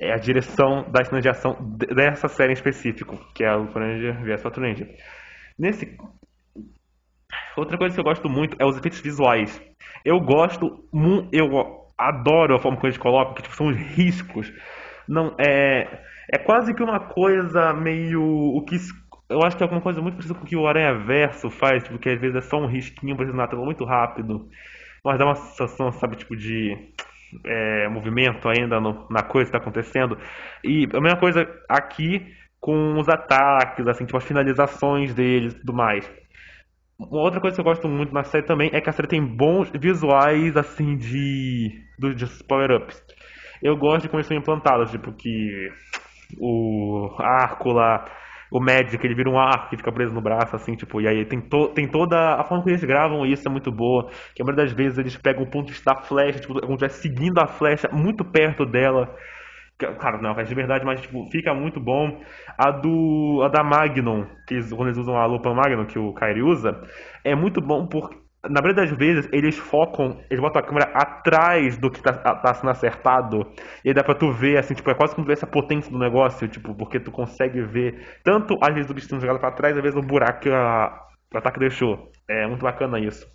[0.00, 1.56] é, a direção das cenas de ação
[1.94, 4.88] dessa série em específico, que é a Lupin Ranger vs Patrulha Ranger.
[5.58, 5.96] Nesse
[7.56, 9.60] Outra coisa que eu gosto muito é os efeitos visuais.
[10.04, 10.84] Eu gosto,
[11.32, 11.48] eu
[11.96, 14.52] adoro a forma como eles colocam, que tipo, são os riscos.
[15.08, 18.76] Não é é quase que uma coisa meio o que
[19.28, 21.82] eu acho que é alguma coisa muito parecida com o que o Aranha Verso faz,
[21.82, 24.48] tipo, que às vezes é só um risquinho aparecendo na tela muito rápido,
[25.02, 26.76] mas dá uma sensação, sabe, tipo de
[27.44, 30.18] é, movimento ainda no, na coisa que está acontecendo.
[30.62, 35.72] E a mesma coisa aqui com os ataques, assim, tipo as finalizações deles e tudo
[35.72, 36.10] mais.
[36.98, 39.24] Uma outra coisa que eu gosto muito na série também é que a série tem
[39.24, 43.02] bons visuais, assim, de, de power-ups.
[43.62, 45.68] Eu gosto de como eles são implantados, tipo, que
[46.38, 48.04] o arco lá,
[48.52, 51.24] o Magic, ele vira um arco que fica preso no braço, assim, tipo, e aí
[51.24, 54.44] tem, to, tem toda a forma que eles gravam isso é muito boa, que a
[54.44, 57.88] maioria das vezes eles pegam o ponto da flecha, tipo, como se seguindo a flecha
[57.92, 59.12] muito perto dela,
[59.76, 62.20] Claro, não é de verdade, mas tipo, fica muito bom.
[62.56, 63.42] A do.
[63.44, 66.80] A da Magnum, que eles, quando eles usam a lupa Magnum, que o Kyrie usa,
[67.24, 68.22] é muito bom porque.
[68.46, 72.52] Na maioria das vezes, eles focam, eles botam a câmera atrás do que tá, tá
[72.52, 73.40] sendo acertado.
[73.82, 75.98] E aí dá pra tu ver, assim, tipo, é quase como ver a potência do
[75.98, 79.74] negócio, tipo, porque tu consegue ver tanto às vezes o bicho sendo jogado pra trás,
[79.74, 82.10] às vezes o buraco que o ataque deixou.
[82.28, 83.26] É muito bacana isso.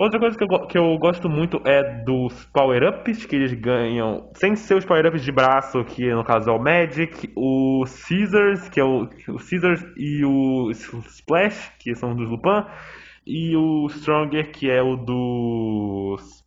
[0.00, 4.56] Outra coisa que eu, que eu gosto muito é dos power-ups que eles ganham, sem
[4.56, 8.82] ser os power-ups de braço, que no caso é o Magic, o Scissors, que é
[8.82, 12.64] o, o Scissors e o Splash, que são dos Lupin,
[13.26, 16.46] e o Stronger, que é o dos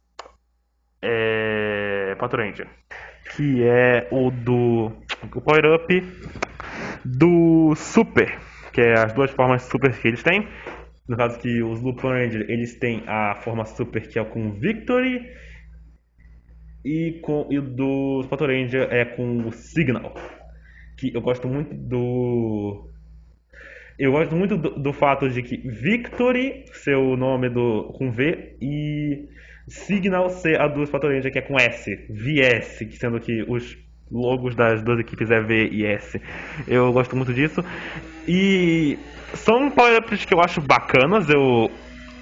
[1.00, 2.68] é, Pato Ranger,
[3.36, 4.92] que é o do
[5.32, 6.04] o power-up
[7.06, 8.36] do Super,
[8.72, 10.48] que é as duas formas super que eles têm.
[11.08, 12.08] No caso que os Lupin
[12.48, 15.30] eles têm a forma super que é com Victory
[16.86, 20.14] e com e dos Pato Ranger é com o Signal.
[20.98, 22.90] Que eu gosto muito do
[24.00, 28.58] eu gosto muito do, do, fato de que Victory ser o nome do com V
[28.62, 29.28] e
[29.68, 33.78] Signal ser a dos Pato Ranger que é com S, VS, sendo que os
[34.14, 36.22] logos das duas equipes é V e S.
[36.68, 37.64] Eu gosto muito disso.
[38.28, 38.98] E
[39.34, 41.28] são power-ups que eu acho bacanas.
[41.28, 41.72] Eu,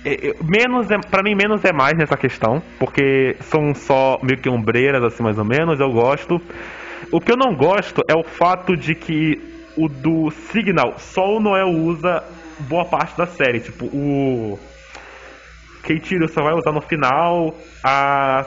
[0.05, 4.49] eu menos é, para mim menos é mais nessa questão, porque são só meio que
[4.49, 5.79] ombreiras assim mais ou menos.
[5.79, 6.41] Eu gosto.
[7.11, 9.41] O que eu não gosto é o fato de que
[9.75, 12.23] o do Signal só o Noel usa
[12.61, 14.59] boa parte da série, tipo o
[15.83, 18.45] Keitiro só vai usar no final, a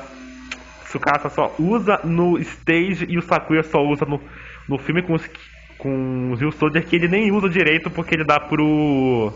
[0.95, 4.21] Tsukasa só usa no stage e o Sakuya só usa no,
[4.69, 5.29] no filme com os,
[5.77, 9.33] com os Rio Soldier que ele nem usa direito porque ele dá pro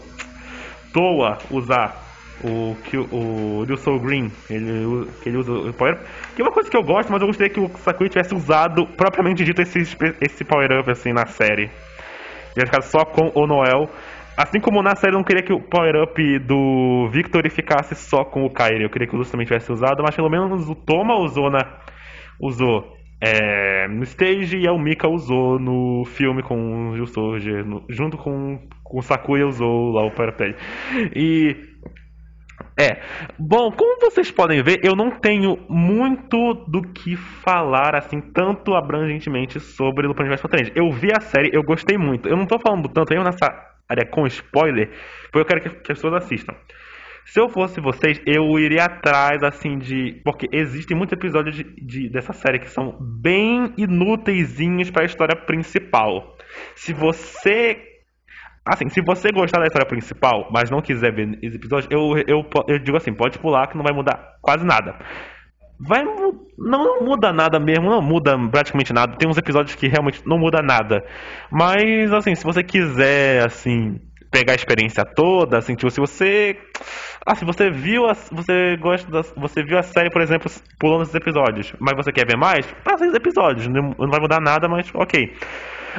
[0.92, 2.04] Toa usar
[2.44, 5.98] o que o Liu Soul Green, ele, que ele usa o Power
[6.36, 8.86] Que é uma coisa que eu gosto, mas eu gostaria que o Sakuya tivesse usado
[8.96, 9.80] propriamente dito esse,
[10.20, 11.68] esse Power Up assim na série.
[12.56, 13.90] Ele ficar só com o Noel.
[14.38, 18.24] Assim como na série eu não queria que o Power Up do Victory ficasse só
[18.24, 18.84] com o Kairi.
[18.84, 21.58] Eu queria que o Lúcio também tivesse usado, mas pelo menos o Toma usou na.
[22.40, 28.60] usou é, no stage e a Mika usou no filme com o Soldier, junto com,
[28.84, 30.54] com o Sakuya usou lá o Up.
[31.16, 31.56] E
[32.78, 33.00] é.
[33.36, 39.58] Bom, como vocês podem ver, eu não tenho muito do que falar, assim, tanto abrangentemente
[39.58, 40.70] sobre Lupin Universo Strange.
[40.76, 42.28] Eu vi a série, eu gostei muito.
[42.28, 44.90] Eu não tô falando tanto eu nessa área com spoiler,
[45.24, 46.54] porque eu quero que, que as pessoas assistam.
[47.24, 50.20] Se eu fosse vocês, eu iria atrás, assim, de.
[50.24, 54.56] Porque existem muitos episódios de, de dessa série que são bem inúteis
[54.90, 56.36] para a história principal.
[56.74, 57.84] Se você
[58.68, 62.44] Assim, se você gostar da história principal, mas não quiser ver esse episódio, eu, eu,
[62.68, 64.94] eu digo assim, pode pular que não vai mudar quase nada.
[65.80, 66.02] Vai
[66.58, 69.16] não muda nada mesmo, não muda praticamente nada.
[69.16, 71.04] Tem uns episódios que realmente não muda nada.
[71.50, 74.00] Mas assim, se você quiser assim
[74.30, 76.58] pegar a experiência toda, assim, tipo, se você
[77.24, 81.02] ah, se você viu a, você gosta da, você viu a série, por exemplo, pulando
[81.02, 84.68] esses episódios, mas você quer ver mais, passa esses episódios, não, não vai mudar nada,
[84.68, 85.34] mas OK.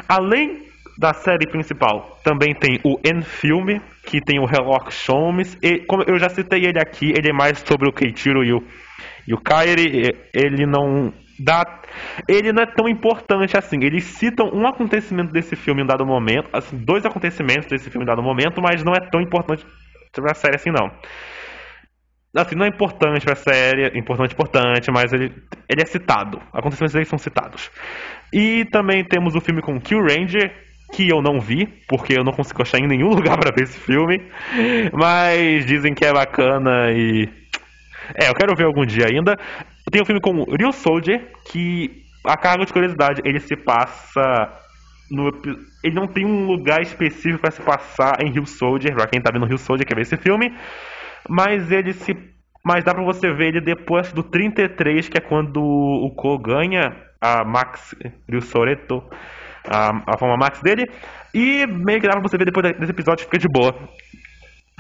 [0.08, 0.68] Além
[0.98, 6.20] da série principal também tem o N-Filme, que tem o Hellock Holmes, e como eu
[6.20, 8.64] já citei ele aqui, ele é mais sobre o Keiichiro e o,
[9.30, 11.64] e o Kairi, ele não dá...
[12.28, 16.50] Ele não é tão importante assim, eles citam um acontecimento desse filme em dado momento,
[16.52, 19.64] assim, dois acontecimentos desse filme em dado momento, mas não é tão importante
[20.14, 20.90] pra série assim não.
[22.36, 25.32] Assim, não é importante pra série, importante, importante, mas ele,
[25.70, 26.42] ele é citado.
[26.52, 27.70] Acontecimentos dele são citados.
[28.34, 30.52] E também temos o filme com Kill Ranger,
[30.92, 33.80] que eu não vi, porque eu não consigo achar em nenhum lugar para ver esse
[33.80, 34.24] filme,
[34.92, 37.39] mas dizem que é bacana e
[38.16, 39.38] é, eu quero ver algum dia ainda.
[39.92, 44.52] Tem um filme com Real Soldier que a carga de curiosidade, ele se passa
[45.10, 45.32] no
[45.84, 49.32] ele não tem um lugar específico para se passar em Rio Soldier, pra quem tá
[49.32, 50.54] vendo Rio Soldier quer ver esse filme,
[51.28, 52.16] mas ele se
[52.64, 56.94] mas dá pra você ver ele depois do 33, que é quando o Ko ganha
[57.20, 57.96] a Max
[58.30, 59.02] Rio Soreto
[59.68, 60.90] a, a forma max dele.
[61.34, 63.74] E meio que dá pra você ver depois desse episódio fica de boa.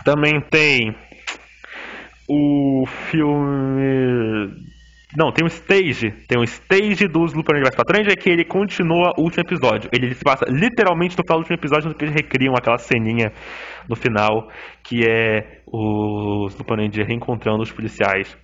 [0.03, 0.95] Também tem
[2.29, 4.69] o filme.
[5.17, 6.11] Não, tem um stage.
[6.27, 9.89] Tem um stage dos Lupin Universo Strange que ele continua o último episódio.
[9.91, 13.31] Ele se passa literalmente no final do último episódio, que eles recriam aquela ceninha
[13.87, 14.49] no final,
[14.83, 18.37] que é os Lupin reencontrando os policiais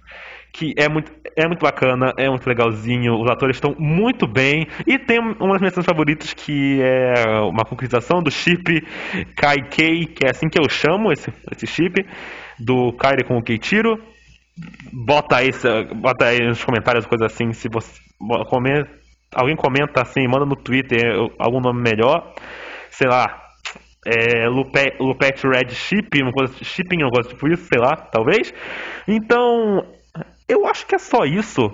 [0.58, 4.66] que é muito, é muito bacana, é muito legalzinho, os atores estão muito bem.
[4.88, 8.82] E tem uma das minhas favoritas que é uma concretização do chip
[9.36, 12.06] Kai que é assim que eu chamo esse, esse chip,
[12.60, 14.02] do Kairi com o Keichiro.
[14.92, 15.52] Bota aí,
[15.96, 18.00] bota aí nos comentários coisas assim, se você
[18.50, 18.90] comenta,
[19.34, 21.02] alguém comenta assim, manda no Twitter
[21.38, 22.34] algum nome melhor,
[22.90, 23.42] sei lá,
[24.06, 28.54] é, Lupet, Lupet Red Chip, uma coisa, shipping, uma coisa tipo isso, sei lá, talvez.
[29.08, 29.84] Então,
[30.48, 31.70] eu acho que é só isso.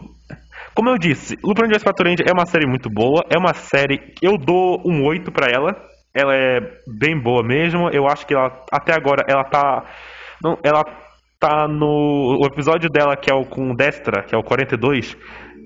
[0.73, 4.38] Como eu disse, Lupin Universe Patrulha é uma série muito boa, é uma série eu
[4.38, 5.75] dou um 8 para ela.
[6.13, 7.89] Ela é bem boa mesmo.
[7.89, 9.86] Eu acho que ela até agora ela tá
[10.43, 10.83] não, ela
[11.39, 15.17] tá no o episódio dela que é o com Destra, que é o 42.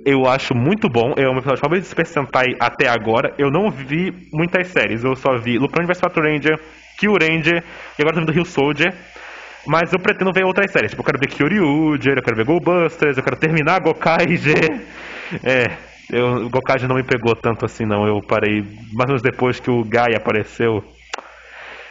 [0.05, 1.13] Eu acho muito bom.
[1.17, 3.34] É um episódio talvez Super Sentai até agora.
[3.38, 5.03] Eu não vi muitas séries.
[5.03, 6.59] Eu só vi Lupin Universe Patrol Ranger,
[6.99, 7.63] Kill Ranger
[7.97, 8.93] e agora tô vendo Hill Soldier.
[9.67, 10.91] Mas eu pretendo ver outras séries.
[10.91, 14.82] Tipo, eu quero ver Kyoryuger, eu quero ver Goldbusters, eu quero terminar Gokaiger.
[15.43, 15.76] É,
[16.11, 18.05] eu, Gokaiger não me pegou tanto assim, não.
[18.05, 20.84] Eu parei mais ou menos depois que o Gai apareceu.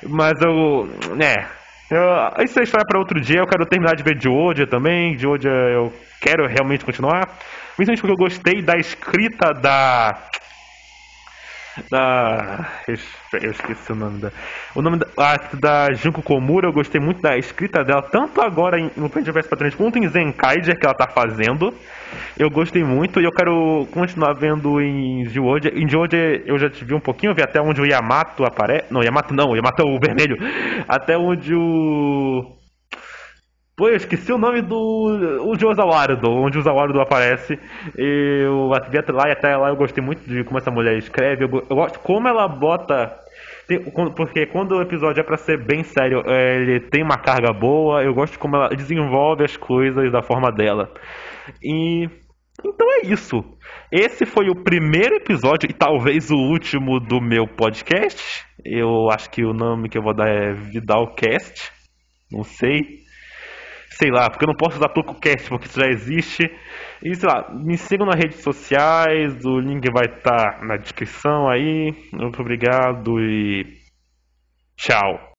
[0.09, 0.89] Mas eu.
[1.21, 1.64] É.
[1.95, 3.39] Eu, isso é história para outro dia.
[3.39, 5.17] Eu quero terminar de ver Jojo também.
[5.17, 7.39] Jojo eu quero realmente continuar.
[7.77, 10.29] Principalmente porque eu gostei da escrita da
[11.91, 12.69] da.
[12.87, 14.31] Eu esqueci o nome da.
[14.75, 19.09] O nome da, da Junko Komura, eu gostei muito da escrita dela, tanto agora no
[19.09, 21.75] Plant vs Patrões quanto em Zenkaiger que ela tá fazendo.
[22.39, 25.71] Eu gostei muito e eu quero continuar vendo em Jioja.
[25.75, 28.87] Em Jioja eu já te vi um pouquinho, eu vi até onde o Yamato aparece.
[28.91, 30.37] Não, Yamato não, Yamato é o vermelho.
[30.89, 32.64] Até onde o.
[33.77, 35.43] Pô, eu esqueci o nome do.
[35.43, 37.59] O de Ozawardo, onde o Ozawardo aparece.
[37.97, 41.45] Eu vi lá e até lá eu gostei muito de como essa mulher escreve.
[41.45, 43.19] Eu, eu gosto como ela bota.
[43.67, 43.83] Tem,
[44.15, 48.03] porque quando o episódio é pra ser bem sério, é, ele tem uma carga boa.
[48.05, 50.93] Eu gosto como ela desenvolve as coisas da forma dela.
[51.61, 52.09] E
[52.65, 53.45] Então é isso.
[53.91, 58.47] Esse foi o primeiro episódio e talvez o último do meu podcast.
[58.65, 61.73] Eu acho que o nome que eu vou dar é Vidalcast.
[62.31, 63.04] Não sei.
[63.97, 66.43] Sei lá, porque eu não posso usar PocoCast porque isso já existe.
[67.03, 71.93] E sei lá, me sigam nas redes sociais, o link vai estar na descrição aí.
[72.13, 73.65] Muito obrigado e
[74.77, 75.34] tchau.